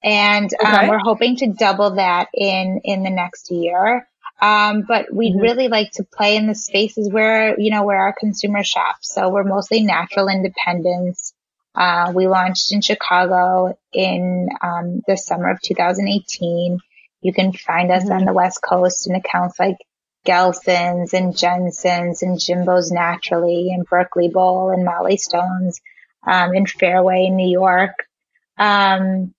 and 0.03 0.49
um, 0.65 0.75
okay. 0.75 0.89
we're 0.89 0.99
hoping 0.99 1.35
to 1.37 1.53
double 1.53 1.95
that 1.95 2.29
in 2.33 2.81
in 2.83 3.03
the 3.03 3.09
next 3.09 3.51
year. 3.51 4.07
Um, 4.41 4.83
but 4.87 5.13
we'd 5.13 5.33
mm-hmm. 5.33 5.41
really 5.41 5.67
like 5.67 5.91
to 5.93 6.03
play 6.03 6.35
in 6.35 6.47
the 6.47 6.55
spaces 6.55 7.11
where 7.11 7.59
you 7.59 7.69
know 7.69 7.83
where 7.83 7.99
our 7.99 8.15
consumer 8.17 8.63
shops. 8.63 9.13
So 9.13 9.29
we're 9.29 9.43
mostly 9.43 9.83
natural 9.83 10.27
independents. 10.27 11.33
Uh, 11.75 12.11
we 12.13 12.27
launched 12.27 12.73
in 12.73 12.81
Chicago 12.81 13.77
in 13.93 14.49
um, 14.61 15.01
the 15.07 15.15
summer 15.15 15.51
of 15.51 15.61
2018. 15.61 16.79
You 17.21 17.33
can 17.33 17.53
find 17.53 17.91
us 17.91 18.03
mm-hmm. 18.03 18.13
on 18.13 18.25
the 18.25 18.33
West 18.33 18.59
Coast 18.67 19.07
in 19.07 19.15
accounts 19.15 19.59
like 19.59 19.77
Gelson's 20.25 21.13
and 21.13 21.35
Jensen's 21.35 22.21
and 22.21 22.39
Jimbo's 22.39 22.91
Naturally 22.91 23.71
and 23.73 23.85
Berkeley 23.85 24.29
Bowl 24.29 24.69
and 24.69 24.85
Mollie 24.85 25.17
Stone's 25.17 25.81
um, 26.25 26.53
in 26.53 26.65
Fairway, 26.65 27.29
New 27.29 27.49
York. 27.49 28.05
Um, 28.57 29.33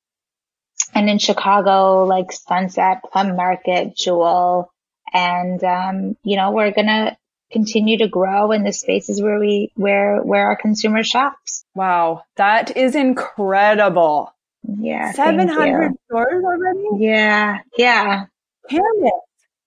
and 0.95 1.09
in 1.09 1.19
Chicago, 1.19 2.05
like 2.05 2.33
Sunset, 2.33 3.03
Plum 3.13 3.37
Market, 3.37 3.97
Jewel. 3.97 4.73
And, 5.13 5.63
um, 5.63 6.17
you 6.25 6.37
know, 6.37 6.51
we're 6.51 6.73
going 6.73 6.87
to 6.87 7.17
continue 7.53 7.99
to 7.99 8.09
grow 8.09 8.51
in 8.53 8.65
the 8.65 8.73
spaces 8.73 9.23
where 9.23 9.39
we, 9.39 9.71
where, 9.75 10.21
where 10.23 10.47
our 10.47 10.57
consumer 10.57 11.05
shops. 11.05 11.65
Wow. 11.75 12.25
That 12.37 12.77
is 12.77 12.95
incredible. 12.95 14.35
Yeah. 14.65 15.13
700 15.13 15.93
stores 16.07 16.45
already? 16.45 17.05
Yeah. 17.05 17.59
Yeah. 17.77 18.25
Damn 18.69 18.81
it 18.81 19.13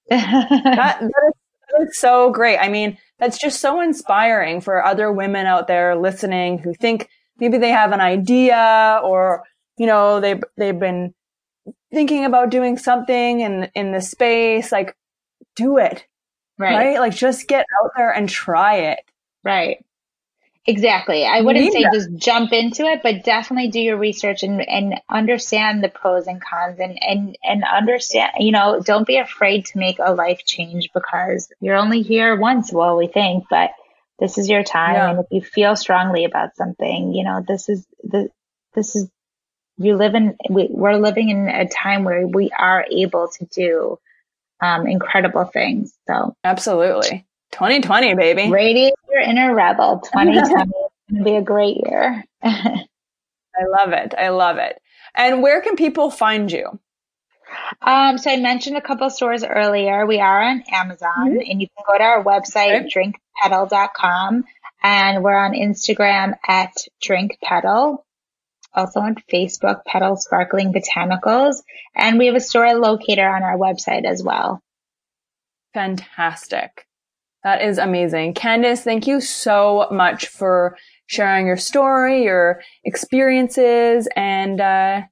that, 0.09 0.49
that, 0.63 1.01
is, 1.01 1.09
that 1.09 1.87
is 1.87 1.97
so 1.97 2.31
great. 2.31 2.57
I 2.57 2.69
mean, 2.69 2.97
that's 3.19 3.37
just 3.37 3.61
so 3.61 3.81
inspiring 3.81 4.61
for 4.61 4.83
other 4.83 5.11
women 5.11 5.45
out 5.45 5.67
there 5.67 5.95
listening 5.95 6.57
who 6.57 6.73
think 6.73 7.09
maybe 7.39 7.57
they 7.57 7.69
have 7.69 7.91
an 7.91 8.01
idea 8.01 8.99
or, 9.03 9.43
you 9.77 9.85
know, 9.85 10.19
they've, 10.19 10.43
they've 10.57 10.79
been 10.79 11.13
thinking 11.93 12.25
about 12.25 12.49
doing 12.49 12.77
something 12.77 13.41
in, 13.41 13.69
in 13.75 13.91
the 13.91 14.01
space. 14.01 14.71
Like, 14.71 14.95
do 15.55 15.77
it. 15.77 16.05
Right. 16.57 16.75
right? 16.75 16.99
Like, 16.99 17.15
just 17.15 17.47
get 17.47 17.65
out 17.83 17.91
there 17.97 18.11
and 18.11 18.29
try 18.29 18.75
it. 18.75 18.99
Right. 19.43 19.85
Exactly. 20.67 21.25
I 21.25 21.41
wouldn't 21.41 21.71
say 21.71 21.83
that. 21.83 21.93
just 21.93 22.15
jump 22.15 22.51
into 22.51 22.85
it, 22.85 23.01
but 23.03 23.23
definitely 23.23 23.69
do 23.69 23.79
your 23.79 23.97
research 23.97 24.41
and, 24.41 24.67
and 24.67 24.95
understand 25.07 25.83
the 25.83 25.89
pros 25.89 26.25
and 26.25 26.41
cons 26.41 26.79
and, 26.79 26.97
and, 27.01 27.37
and 27.43 27.63
understand, 27.63 28.31
you 28.39 28.51
know, 28.51 28.81
don't 28.83 29.05
be 29.05 29.17
afraid 29.17 29.65
to 29.67 29.77
make 29.77 29.99
a 29.99 30.13
life 30.13 30.41
change 30.43 30.89
because 30.91 31.51
you're 31.59 31.75
only 31.75 32.01
here 32.01 32.35
once, 32.35 32.73
well, 32.73 32.97
we 32.97 33.05
think, 33.05 33.45
but 33.47 33.71
this 34.17 34.39
is 34.39 34.49
your 34.49 34.63
time. 34.63 34.95
Yeah. 34.95 35.09
And 35.11 35.19
if 35.19 35.27
you 35.29 35.41
feel 35.41 35.75
strongly 35.75 36.25
about 36.25 36.55
something, 36.55 37.13
you 37.13 37.23
know, 37.23 37.43
this 37.47 37.69
is 37.69 37.85
the, 38.03 38.29
this 38.73 38.95
is, 38.95 39.07
you 39.77 39.95
live 39.95 40.15
in, 40.15 40.35
we, 40.49 40.67
we're 40.71 40.97
living 40.97 41.29
in 41.29 41.47
a 41.47 41.67
time 41.67 42.05
where 42.05 42.25
we 42.25 42.49
are 42.57 42.85
able 42.89 43.27
to 43.27 43.45
do, 43.45 43.99
um, 44.61 44.87
incredible 44.87 45.43
things. 45.43 45.93
So 46.07 46.33
absolutely. 46.43 47.27
2020, 47.55 48.15
baby. 48.15 48.51
Radiate 48.51 48.93
your 49.09 49.21
inner 49.21 49.55
rebel. 49.55 49.99
2020 50.03 50.37
is 50.37 50.49
going 50.49 51.19
to 51.19 51.23
be 51.23 51.35
a 51.37 51.41
great 51.41 51.77
year. 51.77 52.23
I 52.43 52.85
love 53.69 53.93
it. 53.93 54.13
I 54.17 54.29
love 54.29 54.57
it. 54.57 54.77
And 55.15 55.41
where 55.41 55.61
can 55.61 55.77
people 55.77 56.11
find 56.11 56.51
you? 56.51 56.79
Um, 57.81 58.17
so 58.17 58.29
I 58.29 58.37
mentioned 58.37 58.75
a 58.75 58.81
couple 58.81 59.09
stores 59.09 59.45
earlier. 59.45 60.05
We 60.05 60.19
are 60.19 60.41
on 60.41 60.63
Amazon 60.69 61.29
mm-hmm. 61.29 61.49
and 61.49 61.61
you 61.61 61.67
can 61.67 61.85
go 61.87 61.97
to 61.97 62.03
our 62.03 62.23
website, 62.23 62.87
okay. 62.87 63.13
drinkpetal.com 63.45 64.43
and 64.83 65.23
we're 65.23 65.37
on 65.37 65.53
Instagram 65.53 66.33
at 66.45 66.73
drinkpetal. 67.01 67.99
Also 68.73 68.99
on 68.99 69.15
Facebook, 69.31 69.85
Petal 69.85 70.17
Sparkling 70.17 70.73
Botanicals. 70.73 71.61
And 71.95 72.19
we 72.19 72.25
have 72.25 72.35
a 72.35 72.41
store 72.41 72.73
locator 72.73 73.25
on 73.25 73.43
our 73.43 73.57
website 73.57 74.03
as 74.03 74.21
well. 74.21 74.61
Fantastic. 75.73 76.85
That 77.45 77.61
is 77.61 77.77
amazing. 77.77 78.33
Candice, 78.33 78.81
thank 78.81 79.05
you 79.05 79.21
so 79.21 79.87
much 79.91 80.29
for 80.29 80.75
sharing 81.05 81.45
your 81.45 81.57
story, 81.57 82.23
your 82.23 82.59
experiences, 82.83 84.07
and 84.15 84.59
uh, 84.59 85.03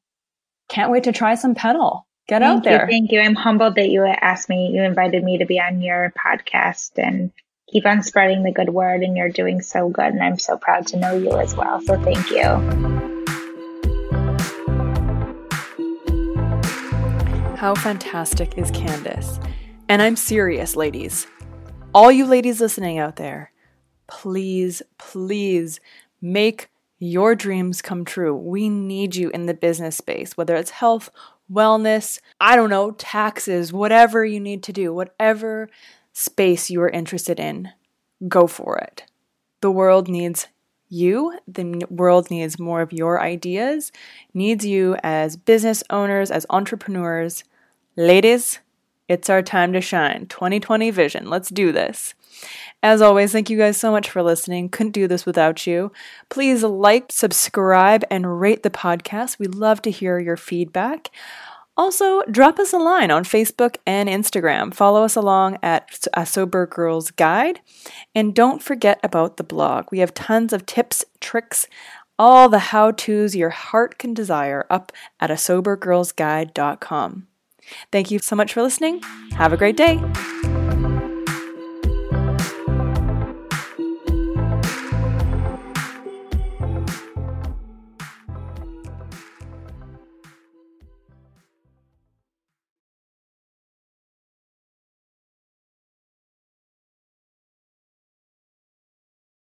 can't 0.67 0.89
wait 0.89 1.03
to 1.03 1.11
try 1.11 1.35
some 1.35 1.53
Petal. 1.53 2.07
Get 2.27 2.41
thank 2.41 2.57
out 2.57 2.63
there. 2.63 2.85
You, 2.85 2.87
thank 2.89 3.11
you. 3.11 3.19
I'm 3.19 3.35
humbled 3.35 3.75
that 3.75 3.89
you 3.89 4.03
asked 4.03 4.49
me, 4.49 4.71
you 4.73 4.81
invited 4.81 5.23
me 5.23 5.37
to 5.37 5.45
be 5.45 5.59
on 5.59 5.79
your 5.79 6.11
podcast 6.17 6.93
and 6.97 7.31
keep 7.71 7.85
on 7.85 8.01
spreading 8.01 8.41
the 8.41 8.51
good 8.51 8.69
word. 8.69 9.03
And 9.03 9.15
you're 9.15 9.29
doing 9.29 9.61
so 9.61 9.89
good. 9.89 10.07
And 10.07 10.23
I'm 10.23 10.39
so 10.39 10.57
proud 10.57 10.87
to 10.87 10.97
know 10.97 11.15
you 11.15 11.37
as 11.37 11.55
well. 11.55 11.81
So 11.81 12.01
thank 12.01 12.31
you. 12.31 12.41
How 17.57 17.75
fantastic 17.75 18.57
is 18.57 18.71
Candice? 18.71 19.39
And 19.87 20.01
I'm 20.01 20.15
serious, 20.15 20.75
ladies 20.75 21.27
all 21.93 22.11
you 22.11 22.25
ladies 22.25 22.59
listening 22.59 22.97
out 22.97 23.15
there, 23.17 23.51
please, 24.07 24.81
please 24.97 25.79
make 26.21 26.69
your 26.99 27.35
dreams 27.35 27.81
come 27.81 28.05
true. 28.05 28.35
We 28.35 28.69
need 28.69 29.15
you 29.15 29.29
in 29.29 29.45
the 29.45 29.53
business 29.53 29.97
space, 29.97 30.37
whether 30.37 30.55
it's 30.55 30.71
health, 30.71 31.09
wellness, 31.51 32.19
I 32.39 32.55
don't 32.55 32.69
know, 32.69 32.91
taxes, 32.91 33.73
whatever 33.73 34.25
you 34.25 34.39
need 34.39 34.63
to 34.63 34.73
do, 34.73 34.93
whatever 34.93 35.69
space 36.13 36.69
you 36.69 36.81
are 36.81 36.89
interested 36.89 37.39
in, 37.39 37.69
go 38.27 38.47
for 38.47 38.77
it. 38.77 39.03
The 39.61 39.71
world 39.71 40.07
needs 40.07 40.47
you. 40.89 41.37
The 41.47 41.85
world 41.89 42.29
needs 42.29 42.59
more 42.59 42.81
of 42.81 42.93
your 42.93 43.21
ideas, 43.21 43.91
needs 44.33 44.65
you 44.65 44.95
as 45.03 45.35
business 45.35 45.83
owners, 45.89 46.31
as 46.31 46.45
entrepreneurs. 46.49 47.43
Ladies, 47.97 48.59
it's 49.07 49.29
our 49.29 49.41
time 49.41 49.73
to 49.73 49.81
shine. 49.81 50.25
2020 50.27 50.91
vision. 50.91 51.29
Let's 51.29 51.49
do 51.49 51.71
this. 51.71 52.13
As 52.81 53.01
always, 53.01 53.31
thank 53.31 53.49
you 53.49 53.57
guys 53.57 53.77
so 53.77 53.91
much 53.91 54.09
for 54.09 54.23
listening. 54.23 54.69
Couldn't 54.69 54.91
do 54.91 55.07
this 55.07 55.25
without 55.25 55.65
you. 55.67 55.91
Please 56.29 56.63
like, 56.63 57.11
subscribe, 57.11 58.03
and 58.09 58.39
rate 58.39 58.63
the 58.63 58.69
podcast. 58.69 59.39
We 59.39 59.47
love 59.47 59.81
to 59.83 59.91
hear 59.91 60.19
your 60.19 60.37
feedback. 60.37 61.09
Also, 61.75 62.21
drop 62.23 62.59
us 62.59 62.71
a 62.71 62.77
line 62.77 63.09
on 63.09 63.23
Facebook 63.23 63.77
and 63.85 64.07
Instagram. 64.07 64.73
Follow 64.73 65.03
us 65.03 65.15
along 65.15 65.57
at 65.63 66.05
A 66.13 66.25
Sober 66.25 66.67
Girls 66.67 67.09
Guide. 67.11 67.61
And 68.13 68.35
don't 68.35 68.61
forget 68.61 68.99
about 69.01 69.37
the 69.37 69.43
blog. 69.43 69.85
We 69.91 69.99
have 69.99 70.13
tons 70.13 70.53
of 70.53 70.65
tips, 70.67 71.03
tricks, 71.19 71.67
all 72.19 72.47
the 72.47 72.59
how 72.59 72.91
to's 72.91 73.35
your 73.35 73.49
heart 73.49 73.97
can 73.97 74.13
desire 74.13 74.67
up 74.69 74.91
at 75.19 75.31
a 75.31 75.35
sobergirlsguide.com. 75.35 77.27
Thank 77.91 78.11
you 78.11 78.19
so 78.19 78.35
much 78.35 78.53
for 78.53 78.61
listening. 78.61 79.01
Have 79.33 79.53
a 79.53 79.57
great 79.57 79.77
day. 79.77 79.99